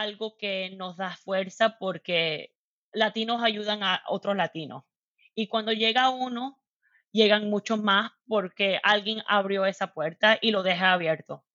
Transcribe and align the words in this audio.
algo 0.00 0.36
que 0.36 0.70
nos 0.76 0.96
da 0.96 1.16
fuerza 1.16 1.78
porque 1.78 2.52
latinos 2.92 3.42
ayudan 3.42 3.82
a 3.82 4.02
otros 4.08 4.36
latinos. 4.36 4.84
Y 5.34 5.48
cuando 5.48 5.72
llega 5.72 6.10
uno, 6.10 6.60
llegan 7.12 7.48
muchos 7.48 7.80
más 7.80 8.12
porque 8.28 8.78
alguien 8.82 9.22
abrió 9.26 9.64
esa 9.64 9.94
puerta 9.94 10.38
y 10.40 10.50
lo 10.50 10.62
deja 10.62 10.92
abierto. 10.92 11.45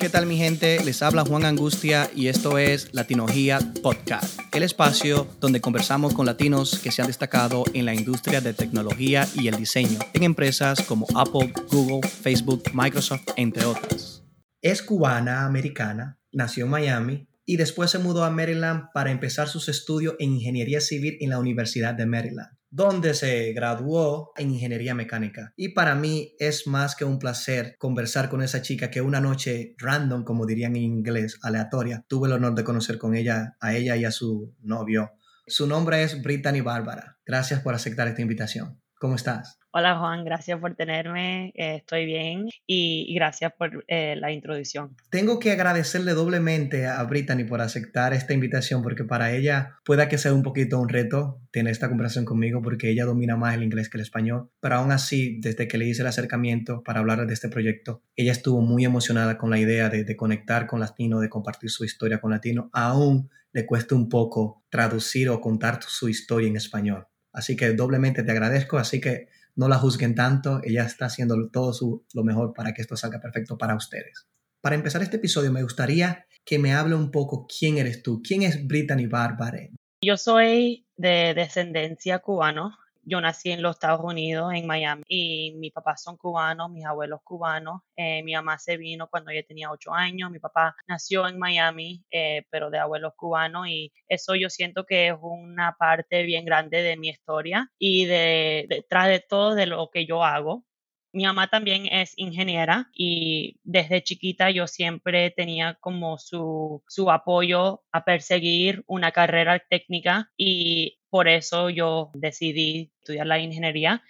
¿Qué 0.00 0.08
tal 0.08 0.24
mi 0.24 0.38
gente? 0.38 0.82
Les 0.82 1.02
habla 1.02 1.26
Juan 1.26 1.44
Angustia 1.44 2.10
y 2.16 2.28
esto 2.28 2.56
es 2.56 2.88
Latinogía 2.94 3.58
Podcast, 3.82 4.40
el 4.50 4.62
espacio 4.62 5.28
donde 5.40 5.60
conversamos 5.60 6.14
con 6.14 6.24
latinos 6.24 6.78
que 6.78 6.90
se 6.90 7.02
han 7.02 7.08
destacado 7.08 7.64
en 7.74 7.84
la 7.84 7.92
industria 7.92 8.40
de 8.40 8.54
tecnología 8.54 9.28
y 9.34 9.48
el 9.48 9.56
diseño 9.56 9.98
en 10.14 10.22
empresas 10.22 10.80
como 10.80 11.06
Apple, 11.14 11.52
Google, 11.70 12.08
Facebook, 12.08 12.62
Microsoft, 12.72 13.28
entre 13.36 13.66
otras. 13.66 14.24
Es 14.62 14.80
cubana 14.80 15.44
americana, 15.44 16.18
nació 16.32 16.64
en 16.64 16.70
Miami 16.70 17.28
y 17.44 17.58
después 17.58 17.90
se 17.90 17.98
mudó 17.98 18.24
a 18.24 18.30
Maryland 18.30 18.84
para 18.94 19.10
empezar 19.10 19.48
sus 19.48 19.68
estudios 19.68 20.14
en 20.18 20.32
ingeniería 20.32 20.80
civil 20.80 21.18
en 21.20 21.28
la 21.28 21.38
Universidad 21.38 21.92
de 21.92 22.06
Maryland 22.06 22.59
donde 22.70 23.14
se 23.14 23.52
graduó 23.52 24.32
en 24.36 24.52
ingeniería 24.52 24.94
mecánica. 24.94 25.52
Y 25.56 25.70
para 25.70 25.94
mí 25.94 26.34
es 26.38 26.66
más 26.66 26.94
que 26.94 27.04
un 27.04 27.18
placer 27.18 27.76
conversar 27.78 28.28
con 28.28 28.42
esa 28.42 28.62
chica 28.62 28.90
que 28.90 29.00
una 29.00 29.20
noche 29.20 29.74
random, 29.78 30.24
como 30.24 30.46
dirían 30.46 30.76
en 30.76 30.82
inglés, 30.82 31.38
aleatoria, 31.42 32.04
tuve 32.08 32.28
el 32.28 32.34
honor 32.34 32.54
de 32.54 32.64
conocer 32.64 32.98
con 32.98 33.14
ella, 33.14 33.56
a 33.60 33.74
ella 33.74 33.96
y 33.96 34.04
a 34.04 34.12
su 34.12 34.54
novio. 34.62 35.10
Su 35.46 35.66
nombre 35.66 36.04
es 36.04 36.22
Brittany 36.22 36.60
Bárbara. 36.60 37.18
Gracias 37.26 37.60
por 37.60 37.74
aceptar 37.74 38.06
esta 38.06 38.22
invitación. 38.22 38.80
¿Cómo 39.00 39.14
estás? 39.14 39.58
Hola 39.72 39.98
Juan, 39.98 40.26
gracias 40.26 40.60
por 40.60 40.74
tenerme, 40.74 41.54
eh, 41.54 41.76
estoy 41.76 42.04
bien 42.04 42.48
y, 42.66 43.14
gracias 43.14 43.50
por 43.56 43.82
eh, 43.88 44.14
la 44.16 44.30
introducción. 44.30 44.94
Tengo 45.08 45.38
que 45.38 45.52
agradecerle 45.52 46.12
doblemente 46.12 46.86
a 46.86 47.02
Brittany 47.04 47.44
por 47.44 47.62
aceptar 47.62 48.12
esta 48.12 48.34
invitación 48.34 48.82
porque 48.82 49.04
para 49.04 49.32
ella 49.32 49.78
pueda 49.86 50.06
que 50.06 50.18
sea 50.18 50.34
un 50.34 50.42
poquito 50.42 50.78
un 50.78 50.90
reto 50.90 51.40
tener 51.50 51.72
esta 51.72 51.88
conversación 51.88 52.26
conmigo 52.26 52.60
porque 52.60 52.90
ella 52.90 53.06
domina 53.06 53.38
más 53.38 53.54
el 53.54 53.62
inglés 53.62 53.88
que 53.88 53.96
el 53.96 54.02
español, 54.02 54.50
pero 54.60 54.74
aún 54.74 54.92
así, 54.92 55.40
desde 55.40 55.66
que 55.66 55.78
le 55.78 55.86
hice 55.86 56.02
el 56.02 56.08
acercamiento 56.08 56.82
para 56.82 57.00
hablar 57.00 57.26
de 57.26 57.32
este 57.32 57.48
proyecto, 57.48 58.02
ella 58.16 58.32
estuvo 58.32 58.60
muy 58.60 58.84
emocionada 58.84 59.38
con 59.38 59.48
la 59.48 59.58
idea 59.58 59.88
de, 59.88 60.04
de 60.04 60.14
conectar 60.14 60.66
con 60.66 60.78
latino, 60.78 61.20
de 61.20 61.30
compartir 61.30 61.70
su 61.70 61.86
historia 61.86 62.20
con 62.20 62.32
latino, 62.32 62.68
aún 62.74 63.30
le 63.52 63.64
cuesta 63.64 63.94
un 63.94 64.10
poco 64.10 64.62
traducir 64.68 65.30
o 65.30 65.40
contar 65.40 65.78
su 65.82 66.10
historia 66.10 66.48
en 66.48 66.56
español. 66.56 67.06
Así 67.32 67.56
que 67.56 67.72
doblemente 67.72 68.22
te 68.22 68.30
agradezco, 68.30 68.78
así 68.78 69.00
que 69.00 69.28
no 69.56 69.68
la 69.68 69.78
juzguen 69.78 70.14
tanto, 70.14 70.60
ella 70.64 70.84
está 70.84 71.06
haciendo 71.06 71.50
todo 71.50 71.72
su, 71.72 72.04
lo 72.14 72.24
mejor 72.24 72.52
para 72.54 72.72
que 72.72 72.82
esto 72.82 72.96
salga 72.96 73.20
perfecto 73.20 73.58
para 73.58 73.76
ustedes. 73.76 74.26
Para 74.60 74.76
empezar 74.76 75.02
este 75.02 75.16
episodio 75.16 75.52
me 75.52 75.62
gustaría 75.62 76.26
que 76.44 76.58
me 76.58 76.74
hable 76.74 76.94
un 76.94 77.10
poco 77.10 77.46
quién 77.46 77.78
eres 77.78 78.02
tú, 78.02 78.22
quién 78.22 78.42
es 78.42 78.66
Brittany 78.66 79.06
Barbare. 79.06 79.70
Yo 80.02 80.16
soy 80.16 80.86
de 80.96 81.34
descendencia 81.34 82.20
cubano, 82.20 82.76
yo 83.02 83.20
nací 83.20 83.50
en 83.50 83.62
los 83.62 83.76
Estados 83.76 84.00
Unidos, 84.02 84.52
en 84.54 84.66
Miami, 84.66 85.02
y 85.08 85.52
mis 85.56 85.72
papás 85.72 86.02
son 86.02 86.16
cubanos, 86.16 86.70
mis 86.70 86.84
abuelos 86.86 87.20
cubanos. 87.24 87.80
Eh, 87.96 88.22
mi 88.22 88.34
mamá 88.34 88.58
se 88.58 88.76
vino 88.76 89.08
cuando 89.08 89.32
yo 89.32 89.44
tenía 89.46 89.70
ocho 89.70 89.92
años, 89.94 90.30
mi 90.30 90.38
papá 90.38 90.74
nació 90.88 91.26
en 91.28 91.38
Miami, 91.38 92.04
eh, 92.10 92.44
pero 92.50 92.70
de 92.70 92.78
abuelos 92.78 93.12
cubanos, 93.16 93.68
y 93.68 93.92
eso 94.08 94.34
yo 94.34 94.50
siento 94.50 94.84
que 94.84 95.08
es 95.08 95.14
una 95.20 95.76
parte 95.78 96.22
bien 96.24 96.44
grande 96.44 96.82
de 96.82 96.96
mi 96.96 97.08
historia 97.08 97.70
y 97.78 98.06
de, 98.06 98.66
detrás 98.68 99.08
de 99.08 99.20
todo 99.20 99.54
de 99.54 99.66
lo 99.66 99.90
que 99.92 100.06
yo 100.06 100.24
hago. 100.24 100.64
Mi 101.12 101.24
mamá 101.24 101.48
también 101.48 101.86
es 101.86 102.12
ingeniera 102.16 102.88
y 102.94 103.58
desde 103.64 104.02
chiquita 104.02 104.50
yo 104.50 104.68
siempre 104.68 105.30
tenía 105.30 105.74
como 105.80 106.18
su, 106.18 106.84
su 106.86 107.10
apoyo 107.10 107.82
a 107.90 108.04
perseguir 108.04 108.84
una 108.86 109.10
carrera 109.10 109.58
técnica 109.58 110.30
y 110.36 111.00
por 111.10 111.26
eso 111.26 111.68
yo 111.68 112.10
decidí 112.14 112.92
estudiar 113.00 113.26
la 113.26 113.40
ingeniería. 113.40 114.04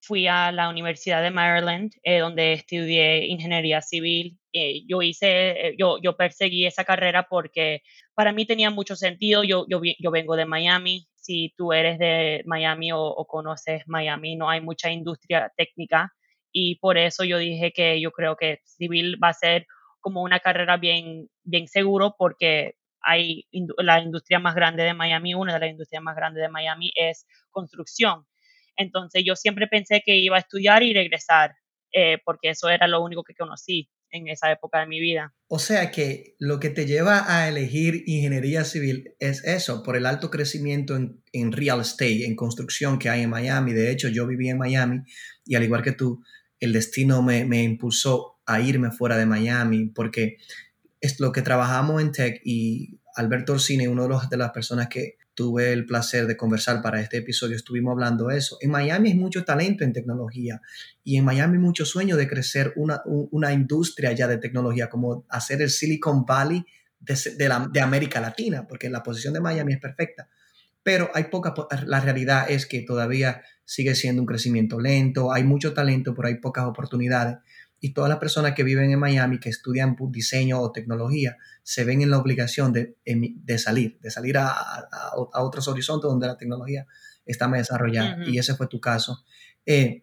Fui 0.00 0.26
a 0.26 0.50
la 0.50 0.68
Universidad 0.70 1.22
de 1.22 1.30
Maryland, 1.30 1.92
eh, 2.02 2.18
donde 2.18 2.54
estudié 2.54 3.26
ingeniería 3.28 3.80
civil. 3.80 4.36
Eh, 4.52 4.82
yo 4.88 5.02
hice, 5.02 5.68
eh, 5.68 5.76
yo, 5.78 5.98
yo 6.02 6.16
perseguí 6.16 6.66
esa 6.66 6.84
carrera 6.84 7.28
porque 7.30 7.82
para 8.14 8.32
mí 8.32 8.44
tenía 8.44 8.70
mucho 8.70 8.96
sentido. 8.96 9.44
Yo, 9.44 9.66
yo, 9.68 9.80
yo 9.98 10.10
vengo 10.10 10.34
de 10.36 10.46
Miami. 10.46 11.06
Si 11.14 11.54
tú 11.56 11.72
eres 11.72 11.98
de 11.98 12.42
Miami 12.46 12.90
o, 12.92 13.00
o 13.02 13.26
conoces 13.26 13.82
Miami, 13.86 14.34
no 14.36 14.50
hay 14.50 14.60
mucha 14.60 14.90
industria 14.90 15.52
técnica 15.56 16.12
y 16.52 16.76
por 16.76 16.98
eso 16.98 17.24
yo 17.24 17.38
dije 17.38 17.72
que 17.72 18.00
yo 18.00 18.10
creo 18.12 18.36
que 18.36 18.60
civil 18.64 19.18
va 19.22 19.28
a 19.28 19.34
ser 19.34 19.66
como 20.00 20.22
una 20.22 20.40
carrera 20.40 20.76
bien, 20.76 21.28
bien 21.44 21.68
seguro 21.68 22.14
porque 22.18 22.74
hay 23.02 23.46
la 23.78 24.00
industria 24.00 24.38
más 24.38 24.54
grande 24.54 24.82
de 24.82 24.94
Miami, 24.94 25.34
una 25.34 25.54
de 25.54 25.60
las 25.60 25.70
industrias 25.70 26.02
más 26.02 26.16
grandes 26.16 26.42
de 26.42 26.48
Miami 26.48 26.92
es 26.94 27.26
construcción. 27.50 28.26
Entonces 28.76 29.22
yo 29.24 29.36
siempre 29.36 29.66
pensé 29.68 30.02
que 30.04 30.16
iba 30.16 30.36
a 30.36 30.40
estudiar 30.40 30.82
y 30.82 30.92
regresar, 30.92 31.54
eh, 31.92 32.18
porque 32.24 32.50
eso 32.50 32.68
era 32.68 32.86
lo 32.86 33.02
único 33.02 33.22
que 33.22 33.34
conocí 33.34 33.90
en 34.12 34.28
esa 34.28 34.50
época 34.50 34.80
de 34.80 34.86
mi 34.86 35.00
vida. 35.00 35.32
O 35.48 35.58
sea 35.58 35.90
que 35.90 36.34
lo 36.38 36.58
que 36.58 36.70
te 36.70 36.86
lleva 36.86 37.24
a 37.28 37.48
elegir 37.48 38.02
ingeniería 38.06 38.64
civil 38.64 39.14
es 39.18 39.44
eso, 39.44 39.82
por 39.82 39.96
el 39.96 40.06
alto 40.06 40.30
crecimiento 40.30 40.96
en, 40.96 41.22
en 41.32 41.52
real 41.52 41.80
estate, 41.80 42.26
en 42.26 42.36
construcción 42.36 42.98
que 42.98 43.08
hay 43.08 43.22
en 43.22 43.30
Miami. 43.30 43.72
De 43.72 43.90
hecho, 43.90 44.08
yo 44.08 44.26
viví 44.26 44.48
en 44.48 44.58
Miami 44.58 45.00
y 45.44 45.54
al 45.54 45.62
igual 45.62 45.82
que 45.82 45.92
tú, 45.92 46.22
el 46.60 46.72
destino 46.72 47.22
me, 47.22 47.62
impulsó 47.62 48.38
a 48.46 48.60
irme 48.60 48.90
fuera 48.90 49.16
de 49.16 49.26
Miami 49.26 49.86
porque 49.86 50.36
es 51.00 51.18
lo 51.18 51.32
que 51.32 51.42
trabajamos 51.42 52.02
en 52.02 52.12
tech 52.12 52.40
y 52.44 52.98
Alberto 53.16 53.54
Orsini, 53.54 53.86
uno 53.86 54.04
de, 54.04 54.08
los, 54.10 54.30
las 54.30 54.50
personas 54.50 54.88
que 54.88 55.16
tuve 55.34 55.72
el 55.72 55.86
placer 55.86 56.26
de 56.26 56.36
conversar 56.36 56.82
para 56.82 57.00
este 57.00 57.18
episodio, 57.18 57.56
estuvimos 57.56 57.92
hablando 57.92 58.26
de 58.26 58.38
eso. 58.38 58.58
En 58.60 58.70
Miami 58.70 59.10
hay 59.10 59.14
mucho 59.14 59.44
talento 59.44 59.84
en 59.84 59.92
tecnología 59.92 60.60
y 61.02 61.16
en 61.16 61.24
Miami 61.24 61.54
hay 61.56 61.62
mucho 61.62 61.86
sueño 61.86 62.16
de 62.16 62.28
crecer 62.28 62.72
una, 62.76 63.00
una 63.06 63.52
industria 63.52 64.12
ya 64.12 64.28
de 64.28 64.36
tecnología, 64.36 64.88
como 64.90 65.24
hacer 65.30 65.62
el 65.62 65.70
Silicon 65.70 66.26
Valley 66.26 66.64
de, 67.00 67.80
América 67.80 68.20
Latina, 68.20 68.66
porque 68.66 68.90
la 68.90 69.02
posición 69.02 69.32
de 69.34 69.40
Miami 69.40 69.72
es 69.72 69.80
perfecta. 69.80 70.28
Pero 70.82 71.10
hay 71.14 71.24
poca, 71.24 71.54
la 71.86 72.00
realidad 72.00 72.50
es 72.50 72.66
que 72.66 72.82
todavía 72.82 73.42
sigue 73.64 73.94
siendo 73.94 74.22
un 74.22 74.26
crecimiento 74.26 74.80
lento, 74.80 75.32
hay 75.32 75.44
mucho 75.44 75.74
talento, 75.74 76.14
pero 76.14 76.28
hay 76.28 76.36
pocas 76.36 76.64
oportunidades 76.64 77.38
y 77.80 77.92
todas 77.92 78.08
las 78.10 78.18
personas 78.18 78.54
que 78.54 78.62
viven 78.62 78.90
en 78.90 78.98
Miami, 78.98 79.38
que 79.38 79.48
estudian 79.48 79.96
diseño 80.10 80.60
o 80.60 80.72
tecnología, 80.72 81.38
se 81.62 81.84
ven 81.84 82.02
en 82.02 82.10
la 82.10 82.18
obligación 82.18 82.72
de, 82.72 82.96
de 83.04 83.58
salir, 83.58 83.98
de 84.00 84.10
salir 84.10 84.36
a, 84.36 84.48
a, 84.50 85.42
otros 85.42 85.66
horizontes 85.68 86.08
donde 86.08 86.26
la 86.26 86.36
tecnología 86.36 86.86
está 87.24 87.48
más 87.48 87.60
desarrollada. 87.60 88.18
Y 88.26 88.38
ese 88.38 88.54
fue 88.54 88.66
tu 88.66 88.80
caso. 88.80 89.24
Eh, 89.64 90.02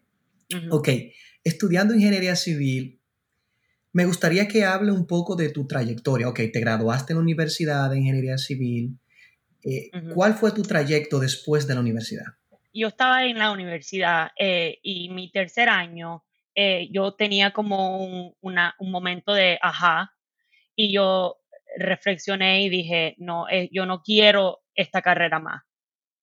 Ok, 0.70 0.88
estudiando 1.44 1.94
ingeniería 1.94 2.34
civil, 2.34 3.00
me 3.92 4.06
gustaría 4.06 4.48
que 4.48 4.64
hable 4.64 4.92
un 4.92 5.06
poco 5.06 5.36
de 5.36 5.50
tu 5.50 5.66
trayectoria. 5.66 6.28
Ok, 6.28 6.40
te 6.52 6.60
graduaste 6.60 7.12
en 7.12 7.18
la 7.18 7.22
Universidad 7.22 7.90
de 7.90 7.98
Ingeniería 7.98 8.38
Civil. 8.38 8.98
Eh, 9.64 9.90
¿Cuál 10.14 10.34
fue 10.34 10.52
tu 10.52 10.62
trayecto 10.62 11.18
después 11.18 11.66
de 11.66 11.74
la 11.74 11.80
universidad? 11.80 12.24
Yo 12.72 12.88
estaba 12.88 13.24
en 13.24 13.38
la 13.38 13.50
universidad 13.50 14.30
eh, 14.38 14.78
y 14.82 15.08
mi 15.10 15.30
tercer 15.30 15.68
año 15.68 16.24
eh, 16.54 16.88
yo 16.90 17.14
tenía 17.14 17.52
como 17.52 18.04
un, 18.04 18.34
un, 18.40 18.90
momento 18.90 19.32
de 19.32 19.58
ajá 19.62 20.12
y 20.74 20.92
yo 20.92 21.36
reflexioné 21.76 22.62
y 22.62 22.68
dije, 22.68 23.14
no, 23.18 23.48
eh, 23.48 23.68
yo 23.72 23.86
no 23.86 24.02
quiero 24.02 24.60
esta 24.74 25.00
carrera 25.00 25.38
más. 25.38 25.62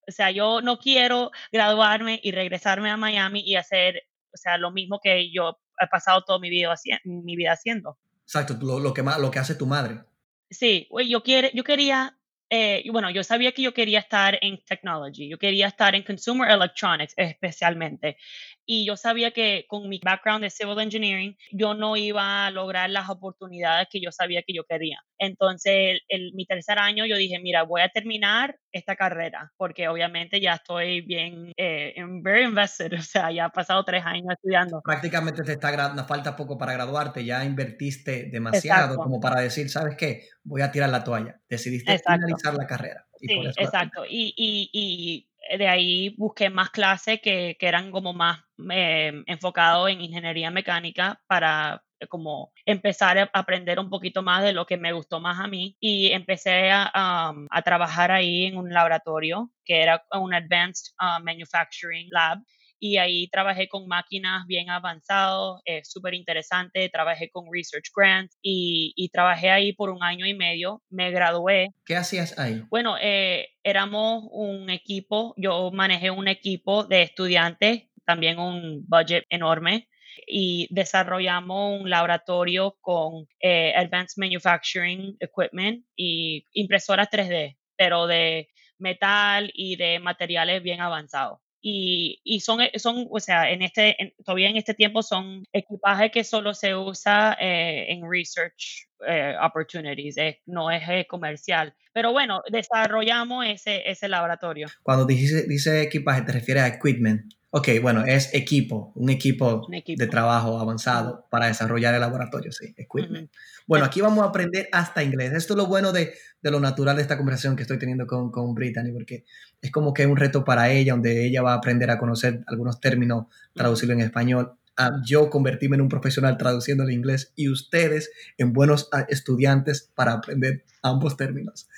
O 0.08 0.12
sea, 0.12 0.32
yo 0.32 0.62
no 0.62 0.78
quiero 0.78 1.32
graduarme 1.52 2.20
y 2.22 2.32
regresarme 2.32 2.92
a 2.92 2.98
Miami 2.98 3.44
y 3.46 3.56
hacer, 3.56 4.04
o 4.34 4.38
sea, 4.38 4.58
lo 4.58 4.72
mismo 4.72 5.00
que 5.02 5.32
yo 5.32 5.58
he 5.80 5.88
pasado 5.88 6.24
toda 6.24 6.40
mi 6.40 6.50
vida, 6.50 6.74
mi 7.06 7.36
vida 7.36 7.54
haciendo. 7.54 7.98
Exacto, 8.24 8.58
lo, 8.62 8.80
lo, 8.80 8.94
que, 8.94 9.04
lo 9.04 9.32
que 9.32 9.40
hace 9.40 9.56
tu 9.56 9.66
madre. 9.66 10.02
Sí, 10.50 10.90
yo, 11.08 11.24
quiere, 11.24 11.52
yo 11.54 11.64
quería 11.64 12.18
eh, 12.50 12.84
bueno, 12.92 13.10
yo 13.10 13.24
sabía 13.24 13.52
que 13.52 13.62
yo 13.64 13.74
quería 13.74 14.00
estar 14.00 14.38
en 14.42 14.60
technology, 14.64 15.28
yo 15.30 15.38
quería 15.38 15.68
estar 15.68 15.96
en 15.96 16.04
consumer 16.04 16.50
electronics 16.52 17.14
especialmente. 17.18 18.18
Y 18.66 18.86
yo 18.86 18.98
sabía 18.98 19.32
que 19.32 19.66
con 19.68 19.90
mi 19.90 20.00
background 20.04 20.44
de 20.44 20.50
civil 20.50 20.80
engineering, 20.80 21.38
yo 21.52 21.74
no 21.74 21.96
iba 21.96 22.48
a 22.48 22.52
lograr 22.52 22.90
las 22.90 23.10
oportunidades 23.10 23.88
que 23.92 24.02
yo 24.02 24.12
sabía 24.12 24.44
que 24.44 24.54
yo 24.54 24.64
quería. 24.64 25.04
Entonces, 25.18 26.02
el, 26.08 26.34
mi 26.34 26.46
tercer 26.46 26.80
año 26.80 27.06
yo 27.06 27.18
dije, 27.18 27.40
mira, 27.40 27.64
voy 27.64 27.82
a 27.82 27.90
terminar 27.90 28.58
esta 28.72 28.96
carrera, 28.96 29.54
porque 29.58 29.88
obviamente 29.88 30.42
ya 30.42 30.56
estoy 30.56 31.02
bien, 31.02 31.54
eh, 31.58 31.94
very 32.22 32.44
invested, 32.44 32.92
o 33.00 33.02
sea, 33.02 33.32
ya 33.32 33.46
he 33.46 33.50
pasado 33.50 33.84
tres 33.84 34.04
años 34.06 34.28
estudiando. 34.32 34.82
Prácticamente 34.84 35.44
te 35.44 35.54
está, 35.54 35.94
nos 35.94 36.08
falta 36.08 36.36
poco 36.36 36.58
para 36.58 36.74
graduarte, 36.74 37.24
ya 37.24 37.44
invertiste 37.46 38.30
demasiado 38.32 38.98
como 38.98 39.20
para 39.20 39.42
decir, 39.42 39.70
¿sabes 39.70 39.96
qué? 39.96 40.28
Voy 40.44 40.62
a 40.62 40.72
tirar 40.72 40.90
la 40.90 41.04
toalla. 41.04 41.40
Decidiste 41.50 42.00
finalizar 42.00 42.54
la 42.54 42.68
carrera. 42.68 43.06
sí, 43.20 43.42
exacto. 43.58 44.06
Y, 44.08 44.34
y, 44.36 44.70
y, 44.72 45.30
de 45.58 45.68
ahí 45.68 46.16
busqué 46.18 46.50
más 46.50 46.70
clases 46.70 47.20
que, 47.22 47.56
que 47.60 47.68
eran 47.68 47.92
como 47.92 48.14
más 48.14 48.44
eh, 48.72 49.24
enfocados 49.28 49.90
en 49.90 50.02
ingeniería 50.02 50.52
mecánica 50.52 51.22
para 51.28 51.84
como 52.10 52.52
empezar 52.66 53.18
a 53.18 53.30
aprender 53.34 53.80
un 53.80 53.90
poquito 53.90 54.22
más 54.22 54.44
de 54.44 54.54
lo 54.54 54.66
que 54.66 54.78
me 54.78 54.92
gustó 54.92 55.20
más 55.20 55.40
a 55.40 55.48
mí. 55.48 55.78
Y 55.80 56.12
empecé 56.12 56.70
a, 56.72 56.92
a 56.94 57.62
trabajar 57.62 58.12
ahí 58.12 58.46
en 58.46 58.58
un 58.58 58.72
laboratorio 58.72 59.52
que 59.64 59.82
era 59.82 60.06
un 60.12 60.34
Advanced 60.34 60.94
uh, 61.02 61.24
Manufacturing 61.24 62.10
Lab 62.12 62.40
y 62.86 62.98
ahí 62.98 63.28
trabajé 63.30 63.68
con 63.68 63.88
máquinas 63.88 64.46
bien 64.46 64.70
avanzadas, 64.70 65.60
eh, 65.66 65.82
súper 65.84 66.14
interesante, 66.14 66.88
trabajé 66.90 67.32
con 67.32 67.46
Research 67.52 67.90
Grants 67.96 68.38
y, 68.44 68.94
y, 68.96 69.10
trabajé 69.10 69.50
ahí 69.50 69.74
por 69.74 69.90
un 69.90 70.04
año 70.04 70.28
y 70.28 70.36
medio, 70.36 70.84
me 70.92 71.10
gradué. 71.10 71.70
¿Qué 71.84 71.96
hacías 71.96 72.38
ahí? 72.38 72.62
Bueno, 72.70 72.96
eh, 73.02 73.48
éramos 73.64 74.26
un 74.30 74.70
equipo, 74.70 75.34
yo 75.36 75.72
manejé 75.72 76.12
un 76.12 76.28
equipo 76.28 76.84
de 76.84 77.02
estudiantes, 77.02 77.86
también 78.06 78.38
un 78.38 78.86
budget 78.88 79.24
enorme 79.30 79.88
y 80.28 80.68
desarrollamos 80.70 81.82
un 81.82 81.90
laboratorio 81.90 82.78
con 82.82 83.26
eh, 83.40 83.74
Advanced 83.76 84.18
Manufacturing 84.18 85.18
Equipment 85.20 85.84
y 85.96 86.46
impresoras 86.54 87.10
3D, 87.10 87.58
pero 87.76 88.06
de 88.06 88.50
metal 88.78 89.50
y 89.56 89.76
de 89.76 90.00
materiales 90.00 90.62
bien 90.62 90.82
avanzados 90.82 91.40
y, 91.68 92.22
y 92.24 92.42
son, 92.42 92.62
eh, 92.62 92.70
son, 92.76 93.08
o 93.10 93.20
sea, 93.20 93.50
en 93.50 93.64
este, 93.64 94.14
todavía 94.24 94.50
en 94.50 94.58
este 94.58 94.76
tiempo 94.76 95.02
son 95.02 95.44
equipaje 95.52 96.12
que 96.12 96.24
solo 96.24 96.54
se 96.54 96.76
usa 96.76 97.36
eh, 97.42 97.88
en 97.90 98.04
research 98.08 98.88
eh, 99.08 99.34
opportunities, 99.42 100.16
no 100.46 100.70
es 100.70 100.84
comercial. 101.08 101.74
Pero 101.92 102.12
bueno, 102.12 102.44
desarrollamos 102.52 103.48
ese, 103.48 103.82
ese 103.90 104.08
laboratorio. 104.08 104.68
Cuando 104.84 105.06
dice, 105.06 105.48
dice 105.48 105.82
equipaje, 105.82 106.22
te 106.22 106.34
refieres 106.34 106.62
a 106.62 106.68
equipment. 106.68 107.34
Ok, 107.58 107.70
bueno, 107.82 108.04
es 108.04 108.34
equipo, 108.34 108.92
un 108.96 109.10
equipo, 109.10 109.66
de 109.70 110.08
trabajo 110.08 110.60
avanzado 110.60 111.26
para 111.30 111.48
desarrollar 111.48 111.94
el 111.94 112.02
laboratorio, 112.02 112.52
sí, 112.52 112.76
equipment. 112.76 113.32
Bueno, 113.66 113.86
aquí 113.86 114.02
vamos 114.02 114.26
a 114.26 114.28
aprender 114.28 114.68
hasta 114.74 115.02
inglés. 115.02 115.32
Esto 115.32 115.54
es 115.54 115.58
lo 115.60 115.66
bueno 115.66 115.94
de, 115.94 116.16
de 116.42 116.52
lo 116.52 116.60
natural 116.60 116.98
de 116.98 117.04
esta 117.04 117.16
conversación 117.16 117.56
que 117.56 117.62
estoy 117.62 117.80
teniendo 117.80 118.08
con, 118.08 118.30
con 118.30 118.54
Brittany, 118.54 118.92
porque 118.92 119.24
es 119.62 119.72
como 119.72 119.94
que 119.94 120.02
es 120.02 120.10
un 120.10 120.18
reto 120.18 120.44
para 120.44 120.70
ella, 120.70 120.92
donde 120.92 121.26
ella 121.26 121.44
va 121.44 121.54
a 121.54 121.56
aprender 121.56 121.90
a 121.92 121.98
conocer 121.98 122.44
algunos 122.48 122.82
términos, 122.82 123.28
traducirlo 123.54 123.94
en 123.94 124.02
español, 124.02 124.58
a 124.76 124.92
yo 125.06 125.30
convertirme 125.30 125.78
en 125.78 125.84
un 125.84 125.88
profesional 125.88 126.36
traduciendo 126.38 126.84
el 126.84 126.92
inglés 126.92 127.32
y 127.38 127.48
ustedes 127.48 128.12
en 128.38 128.52
buenos 128.52 128.90
ah, 128.92 129.06
estudiantes 129.08 129.90
para 129.96 130.12
aprender 130.12 130.66
ambos 130.82 131.16
términos. 131.16 131.70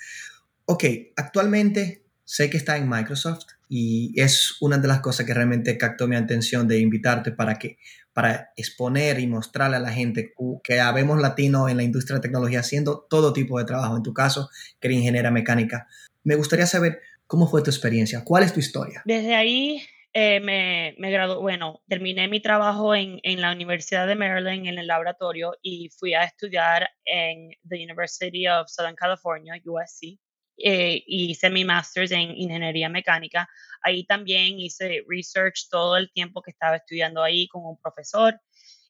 Ok, 0.64 0.82
actualmente 1.14 2.02
sé 2.24 2.50
que 2.50 2.56
está 2.56 2.76
en 2.78 2.88
Microsoft 2.88 3.57
y 3.68 4.18
es 4.20 4.56
una 4.60 4.78
de 4.78 4.88
las 4.88 5.00
cosas 5.00 5.26
que 5.26 5.34
realmente 5.34 5.76
captó 5.76 6.08
mi 6.08 6.16
atención 6.16 6.66
de 6.66 6.78
invitarte 6.78 7.32
para 7.32 7.58
que 7.58 7.78
para 8.18 8.52
exponer 8.56 9.20
y 9.20 9.28
mostrarle 9.28 9.76
a 9.76 9.80
la 9.80 9.92
gente 9.92 10.34
que 10.64 10.80
habemos 10.80 11.20
latinos 11.20 11.70
en 11.70 11.76
la 11.76 11.84
industria 11.84 12.16
de 12.16 12.22
tecnología 12.22 12.58
haciendo 12.58 13.06
todo 13.08 13.32
tipo 13.32 13.60
de 13.60 13.64
trabajo. 13.64 13.96
En 13.96 14.02
tu 14.02 14.12
caso, 14.12 14.50
que 14.80 14.88
eres 14.88 14.98
ingeniera 14.98 15.30
mecánica. 15.30 15.86
Me 16.24 16.34
gustaría 16.34 16.66
saber 16.66 17.00
cómo 17.28 17.46
fue 17.46 17.62
tu 17.62 17.70
experiencia, 17.70 18.24
cuál 18.24 18.42
es 18.42 18.52
tu 18.52 18.58
historia. 18.58 19.02
Desde 19.04 19.36
ahí 19.36 19.82
eh, 20.14 20.40
me, 20.40 20.96
me 20.98 21.12
gradué, 21.12 21.36
bueno, 21.36 21.80
terminé 21.86 22.26
mi 22.26 22.40
trabajo 22.40 22.92
en, 22.92 23.20
en, 23.22 23.40
la 23.40 23.52
Universidad 23.52 24.08
de 24.08 24.16
Maryland 24.16 24.66
en 24.66 24.78
el 24.78 24.88
laboratorio 24.88 25.52
y 25.62 25.90
fui 25.90 26.14
a 26.14 26.24
estudiar 26.24 26.88
en 27.04 27.50
the 27.68 27.76
University 27.76 28.48
of 28.48 28.66
Southern 28.66 28.96
California, 28.96 29.54
USC, 29.64 30.18
eh, 30.58 31.02
hice 31.06 31.50
mi 31.50 31.64
master's 31.64 32.10
en 32.10 32.36
ingeniería 32.36 32.88
mecánica. 32.88 33.48
Ahí 33.82 34.04
también 34.04 34.58
hice 34.58 35.04
research 35.08 35.68
todo 35.70 35.96
el 35.96 36.10
tiempo 36.12 36.42
que 36.42 36.50
estaba 36.50 36.76
estudiando 36.76 37.22
ahí 37.22 37.48
con 37.48 37.64
un 37.64 37.78
profesor. 37.80 38.40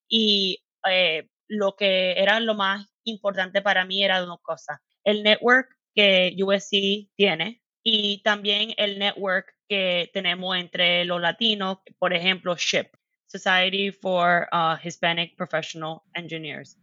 Y 0.09 0.65
eh, 0.91 1.29
lo 1.47 1.77
que 1.77 2.13
era 2.13 2.41
lo 2.41 2.55
más 2.55 2.87
importante 3.05 3.63
para 3.63 3.85
mí 3.85 4.03
era 4.03 4.21
dos 4.21 4.41
cosas. 4.43 4.79
El 5.05 5.23
network 5.23 5.69
que 5.95 6.35
USC 6.43 7.11
tiene 7.17 7.63
y 7.83 8.23
también 8.23 8.75
el 8.77 8.99
network 8.99 9.55
que 9.69 10.11
tenemos 10.13 10.57
entre 10.57 11.05
los 11.05 11.21
latinos, 11.21 11.79
por 11.99 12.15
ejemplo, 12.15 12.57
SHIP, 12.57 12.89
Society 13.29 13.91
for 13.91 14.49
uh, 14.53 14.77
Hispanic 14.77 15.37
Professional 15.37 16.03
Engineers. 16.17 16.77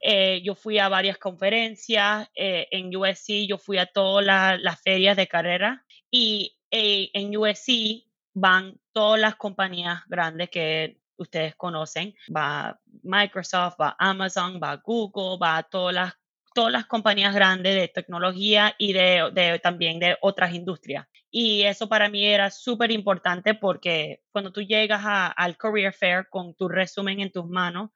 Eh, 0.00 0.42
yo 0.42 0.54
fui 0.56 0.78
a 0.78 0.88
varias 0.88 1.16
conferencias 1.18 2.28
eh, 2.34 2.66
en 2.72 2.94
USC, 2.94 3.46
yo 3.46 3.56
fui 3.56 3.78
a 3.78 3.86
todas 3.86 4.24
las 4.60 4.80
ferias 4.82 5.16
de 5.16 5.28
carrera 5.28 5.84
y 6.10 6.56
eh, 6.72 7.10
en 7.12 7.36
USC 7.36 8.04
van 8.34 8.80
todas 8.92 9.20
las 9.20 9.36
compañías 9.36 10.00
grandes 10.08 10.50
que 10.50 10.98
ustedes 11.16 11.54
conocen. 11.54 12.14
Va 12.34 12.80
Microsoft, 13.02 13.76
va 13.80 13.94
Amazon, 13.98 14.58
va 14.60 14.76
Google, 14.76 15.38
va 15.40 15.62
todas 15.62 15.94
las, 15.94 16.14
todas 16.52 16.72
las 16.72 16.86
compañías 16.86 17.32
grandes 17.32 17.76
de 17.76 17.86
tecnología 17.86 18.74
y 18.78 18.92
de, 18.94 19.60
también 19.62 20.00
de 20.00 20.16
otras 20.20 20.52
industrias. 20.52 21.06
Y 21.32 21.62
eso 21.62 21.88
para 21.88 22.08
mí 22.08 22.24
era 22.24 22.50
súper 22.50 22.92
importante 22.92 23.54
porque 23.54 24.20
cuando 24.30 24.52
tú 24.52 24.60
llegas 24.60 25.02
al 25.04 25.56
Career 25.56 25.92
Fair 25.92 26.28
con 26.30 26.54
tu 26.54 26.68
resumen 26.68 27.20
en 27.20 27.32
tus 27.32 27.48
manos, 27.48 27.90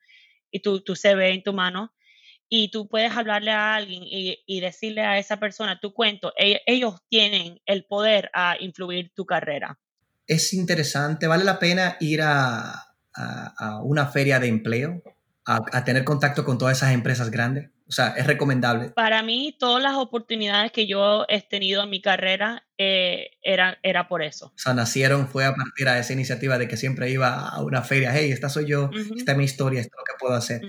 y 0.51 0.61
tu, 0.61 0.95
CV 0.95 1.35
en 1.35 1.43
tu 1.43 1.53
mano 1.53 1.93
y 2.49 2.71
tú 2.71 2.89
puedes 2.89 3.17
hablarle 3.17 3.51
a 3.51 3.75
alguien 3.75 4.03
y, 4.05 4.61
decirle 4.61 5.03
a 5.03 5.19
esa 5.19 5.39
persona 5.39 5.81
tu 5.81 5.93
cuento, 5.93 6.33
e, 6.39 6.63
ellos 6.67 6.95
tienen 7.09 7.61
el 7.67 7.85
poder 7.85 8.31
a 8.33 8.57
influir 8.61 9.13
tu 9.15 9.27
carrera. 9.27 9.81
Es 10.27 10.53
interesante, 10.53 11.27
vale 11.27 11.45
la 11.45 11.59
pena 11.59 11.97
ir 12.01 12.21
a, 12.23 12.83
una 13.83 14.07
feria 14.07 14.39
de 14.39 14.49
empleo, 14.49 15.03
a, 15.45 15.85
tener 15.85 16.05
contacto 16.05 16.45
con 16.45 16.59
todas 16.59 16.77
esas 16.77 16.93
empresas 16.93 17.31
grandes. 17.31 17.71
O 17.89 17.93
sea, 17.93 18.09
es 18.17 18.27
recomendable. 18.27 18.91
Para 18.91 19.23
mí, 19.23 19.57
todas 19.59 19.83
las 19.83 19.95
oportunidades 19.95 20.73
que 20.73 20.89
yo 20.89 21.25
he 21.29 21.41
tenido 21.41 21.85
en 21.85 21.91
mi 21.91 22.03
carrera 22.03 22.67
eh, 22.79 23.31
era, 23.43 23.79
era 23.83 24.09
por 24.09 24.23
eso. 24.23 24.47
O 24.47 24.59
sea, 24.59 24.75
nacieron, 24.75 25.29
fue 25.29 25.45
a 25.45 25.55
partir 25.55 25.89
de 25.89 26.01
esa 26.01 26.13
iniciativa 26.13 26.59
de 26.59 26.67
que 26.67 26.77
siempre 26.77 27.11
iba 27.11 27.49
a 27.49 27.63
una 27.63 27.83
feria, 27.83 28.11
hey, 28.13 28.33
esta 28.33 28.49
soy 28.49 28.67
yo, 28.67 28.91
esta 29.17 29.33
es 29.33 29.39
mi 29.39 29.45
historia, 29.45 29.81
esto 29.81 29.97
es 29.97 30.01
lo 30.01 30.05
que 30.05 30.19
puedo 30.19 30.35
hacer. 30.35 30.63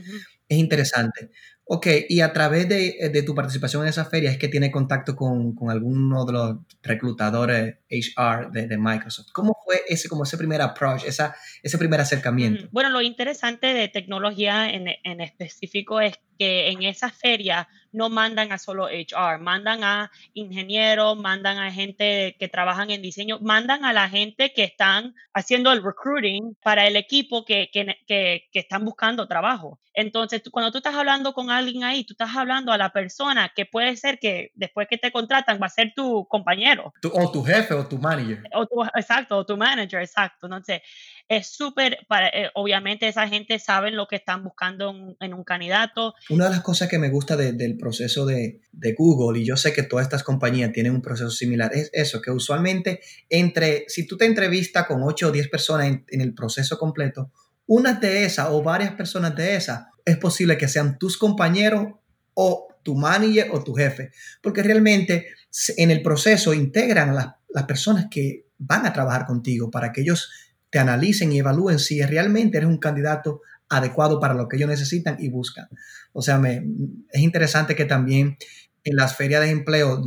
Es 0.48 0.58
interesante. 0.58 1.32
Ok, 1.70 1.88
y 2.08 2.22
a 2.22 2.32
través 2.32 2.70
de, 2.70 2.96
eh, 3.00 3.10
de, 3.10 3.24
tu 3.24 3.36
participación 3.36 3.84
en 3.84 3.90
esa 3.90 4.06
feria 4.06 4.32
es 4.32 4.38
que 4.38 4.48
tiene 4.48 4.72
contacto 4.72 5.18
con, 5.18 5.54
con 5.54 5.70
alguno 5.70 6.24
de 6.24 6.32
los 6.32 6.58
reclutadores 6.82 7.80
HR 7.90 8.52
de, 8.52 8.68
de, 8.68 8.78
Microsoft. 8.78 9.32
¿Cómo 9.34 9.58
fue 9.66 9.82
ese, 9.86 10.08
como 10.08 10.24
ese 10.24 10.38
primer 10.38 10.62
approach, 10.62 11.04
esa, 11.06 11.36
ese 11.62 11.78
primer 11.78 12.00
acercamiento? 12.00 12.70
Bueno, 12.72 12.90
lo 12.90 13.02
interesante 13.02 13.68
de 13.68 13.90
tecnología 13.90 14.70
en, 14.70 14.88
en 15.04 15.20
específico 15.20 16.00
es 16.00 16.14
que 16.38 16.70
en 16.70 16.84
esa 16.84 17.10
feria 17.10 17.68
no 17.92 18.10
mandan 18.10 18.52
a 18.52 18.58
solo 18.58 18.88
HR, 18.88 19.40
mandan 19.40 19.84
a 19.84 20.12
ingenieros, 20.34 21.18
mandan 21.18 21.58
a 21.58 21.72
gente 21.72 22.36
que 22.40 22.48
trabajan 22.48 22.92
en 22.92 23.02
diseño, 23.02 23.40
mandan 23.42 23.86
a 23.86 23.94
la 23.94 24.08
gente 24.10 24.54
que 24.54 24.64
están 24.64 25.16
haciendo 25.34 25.72
el 25.72 25.84
recruiting 25.84 26.56
para 26.64 26.88
el 26.88 26.96
equipo 26.96 27.44
que, 27.46 27.70
que, 27.72 27.98
que, 28.06 28.48
que 28.52 28.60
están 28.60 28.86
buscando 28.86 29.28
trabajo. 29.28 29.80
Entonces, 29.98 30.44
cuando 30.52 30.72
tú 30.72 30.78
estás 30.78 30.94
hablando 30.94 31.34
con 31.34 31.50
alguien 31.50 31.84
ahí, 31.84 32.04
tú 32.04 32.14
estás 32.14 32.36
hablando 32.36 32.72
a 32.72 32.78
la 32.78 32.94
persona 32.94 33.52
que 33.56 33.66
puede 33.66 33.98
ser 33.98 34.20
que 34.20 34.52
después 34.54 34.88
que 34.88 35.00
te 35.00 35.12
contratan 35.12 35.60
va 35.60 35.66
a 35.66 35.70
ser 35.70 35.92
tu 35.96 36.28
compañero. 36.28 36.94
o 37.14 37.32
tu 37.32 37.44
jefe 37.44 37.74
o 37.74 37.88
tu 37.88 37.98
manager. 37.98 38.44
O 38.54 38.86
exacto, 38.94 39.38
o 39.38 39.44
tu 39.44 39.58
manager, 39.58 40.00
exacto. 40.00 40.46
Entonces, 40.46 40.82
es 41.30 41.48
súper, 41.48 41.98
eh, 42.34 42.50
obviamente 42.54 43.08
esa 43.08 43.28
gente 43.28 43.60
sabe 43.60 43.92
lo 43.92 44.08
que 44.08 44.16
están 44.16 44.44
buscando 44.44 44.94
en, 45.20 45.34
un 45.34 45.44
candidato. 45.44 46.14
Una 46.30 46.46
de 46.46 46.52
las 46.52 46.62
cosas 46.62 46.88
que 46.88 47.00
me 47.00 47.10
gusta 47.10 47.36
del 47.36 47.78
proceso 47.78 48.26
de, 48.26 48.62
Google, 48.98 49.40
y 49.40 49.46
yo 49.46 49.58
sé 49.58 49.74
que 49.74 49.84
todas 49.84 50.06
estas 50.06 50.24
compañías 50.24 50.72
tienen 50.72 50.94
un 50.94 51.02
proceso 51.02 51.30
similar, 51.30 51.72
es 51.74 51.90
eso, 51.94 52.22
que 52.22 52.32
usualmente 52.32 53.02
entre, 53.30 53.86
si 53.88 54.08
tú 54.08 54.18
te 54.18 54.26
entrevistas 54.26 54.88
con 54.88 55.04
8 55.04 55.28
o 55.28 55.32
10 55.32 55.50
personas 55.50 56.00
en, 56.08 56.22
el 56.22 56.34
proceso 56.34 56.78
completo, 56.78 57.32
una 57.66 57.94
de 57.94 58.24
esas 58.24 58.48
o 58.50 58.64
varias 58.64 58.94
personas 58.94 59.36
de 59.36 59.56
esas, 59.56 59.88
es 60.06 60.18
posible 60.18 60.58
que 60.58 60.70
sean 60.70 60.98
tus 60.98 61.18
compañeros 61.18 61.96
o 62.34 62.70
tu 62.84 62.96
manager 62.96 63.50
o 63.52 63.62
tu 63.64 63.74
jefe, 63.74 64.12
porque 64.42 64.64
realmente 64.64 65.28
en 65.76 65.92
el 65.92 66.02
proceso 66.02 66.54
integran 66.54 67.14
las, 67.14 67.28
las 67.50 67.66
personas 67.66 68.08
que 68.10 68.46
van 68.58 68.86
a 68.86 68.94
trabajar 68.94 69.26
contigo 69.26 69.70
para 69.70 69.92
que 69.92 70.02
ellos 70.02 70.30
te 70.70 70.80
analicen 70.80 71.32
y 71.32 71.40
evalúen 71.40 71.80
si 71.80 72.02
realmente 72.02 72.58
eres 72.58 72.70
un 72.70 72.78
candidato 72.78 73.42
adecuado 73.70 74.20
para 74.20 74.34
lo 74.34 74.48
que 74.48 74.58
ellos 74.58 74.70
necesitan 74.70 75.18
y 75.20 75.30
buscan. 75.30 75.68
O 76.14 76.22
sea, 76.22 76.38
me, 76.38 76.64
es 77.12 77.22
interesante 77.22 77.76
que 77.76 77.86
también 77.86 78.38
en 78.84 78.96
las 78.96 79.16
ferias 79.16 79.42
de 79.42 79.50
empleo 79.50 80.04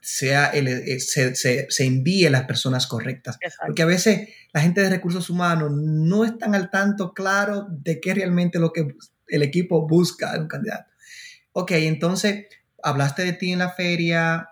sea 0.00 0.50
eh, 0.52 0.98
se, 0.98 1.34
se, 1.36 1.66
se, 1.70 1.84
envíe 1.84 2.28
las 2.28 2.44
personas 2.44 2.86
correctas. 2.86 3.38
Porque 3.64 3.82
a 3.82 3.86
veces 3.86 4.28
la 4.52 4.60
gente 4.60 4.80
de 4.80 4.90
recursos 4.90 5.30
humanos 5.30 5.70
no 5.72 6.24
están 6.24 6.54
al 6.54 6.70
tanto 6.70 7.14
claro 7.14 7.66
de 7.70 8.00
qué 8.00 8.12
realmente 8.12 8.58
lo 8.58 8.72
que 8.72 8.88
el 9.28 9.42
equipo 9.42 9.86
busca 9.86 10.34
en 10.34 10.42
un 10.42 10.48
candidato. 10.48 10.90
Ok, 11.52 11.70
entonces 11.72 12.46
hablaste 12.82 13.24
de 13.24 13.32
ti 13.34 13.52
en 13.52 13.60
la 13.60 13.70
feria 13.70 14.48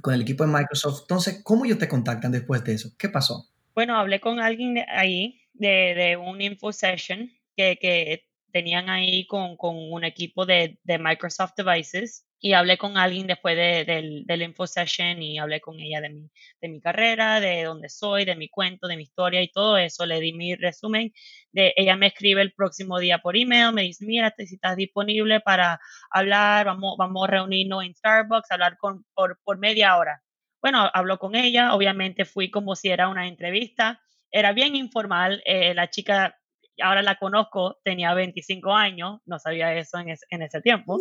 con 0.00 0.14
el 0.14 0.22
equipo 0.22 0.44
de 0.44 0.52
Microsoft. 0.52 1.02
Entonces, 1.02 1.40
¿cómo 1.44 1.66
ellos 1.66 1.78
te 1.78 1.88
contactan 1.88 2.32
después 2.32 2.64
de 2.64 2.74
eso? 2.74 2.92
¿Qué 2.96 3.10
pasó? 3.10 3.51
Bueno, 3.74 3.96
hablé 3.96 4.20
con 4.20 4.38
alguien 4.40 4.84
ahí 4.88 5.40
de, 5.54 5.94
de 5.94 6.16
un 6.16 6.40
info 6.42 6.72
session 6.72 7.30
que, 7.56 7.78
que 7.80 8.26
tenían 8.52 8.90
ahí 8.90 9.26
con, 9.26 9.56
un 9.58 10.04
equipo 10.04 10.44
de, 10.46 10.78
de 10.82 10.98
Microsoft 10.98 11.54
Devices 11.56 12.26
y 12.38 12.52
hablé 12.54 12.76
con 12.76 12.98
alguien 12.98 13.26
después 13.26 13.56
de, 13.56 13.84
del, 13.84 14.26
del 14.26 14.42
info 14.42 14.66
session 14.66 15.22
y 15.22 15.38
hablé 15.38 15.60
con 15.60 15.80
ella 15.80 16.00
de 16.02 16.10
mi, 16.10 16.30
de 16.60 16.68
mi 16.68 16.80
carrera, 16.80 17.40
de 17.40 17.62
dónde 17.64 17.88
soy, 17.88 18.24
de 18.24 18.36
mi 18.36 18.48
cuento, 18.48 18.88
de 18.88 18.96
mi 18.96 19.04
historia 19.04 19.40
y 19.42 19.48
todo 19.50 19.78
eso. 19.78 20.04
Le 20.06 20.20
di 20.20 20.32
mi 20.34 20.54
resumen. 20.54 21.12
De, 21.52 21.72
ella 21.76 21.96
me 21.96 22.08
escribe 22.08 22.42
el 22.42 22.52
próximo 22.52 22.98
día 22.98 23.18
por 23.18 23.36
email, 23.36 23.72
me 23.72 23.82
dice, 23.82 24.04
mira, 24.04 24.34
si 24.36 24.54
estás 24.56 24.76
disponible 24.76 25.40
para 25.40 25.80
hablar, 26.10 26.66
vamos, 26.66 26.96
vamos 26.98 27.26
a 27.28 27.30
reunirnos 27.30 27.84
en 27.84 27.94
Starbucks, 27.94 28.50
hablar 28.50 28.76
con, 28.76 29.04
por, 29.14 29.38
por 29.44 29.58
media 29.58 29.96
hora. 29.96 30.22
Bueno, 30.62 30.88
habló 30.94 31.18
con 31.18 31.34
ella, 31.34 31.74
obviamente 31.74 32.24
fui 32.24 32.50
como 32.50 32.76
si 32.76 32.88
era 32.88 33.08
una 33.08 33.26
entrevista, 33.26 34.00
era 34.30 34.52
bien 34.52 34.76
informal, 34.76 35.42
eh, 35.44 35.74
la 35.74 35.90
chica 35.90 36.38
ahora 36.80 37.02
la 37.02 37.16
conozco, 37.16 37.80
tenía 37.84 38.14
25 38.14 38.72
años, 38.72 39.20
no 39.26 39.38
sabía 39.38 39.74
eso 39.74 39.98
en, 39.98 40.16
en 40.30 40.42
ese 40.42 40.60
tiempo. 40.60 40.98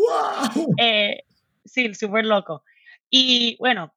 Eh, 0.77 1.23
sí, 1.63 1.93
súper 1.93 2.25
loco. 2.25 2.63
Y 3.09 3.55
bueno, 3.59 3.93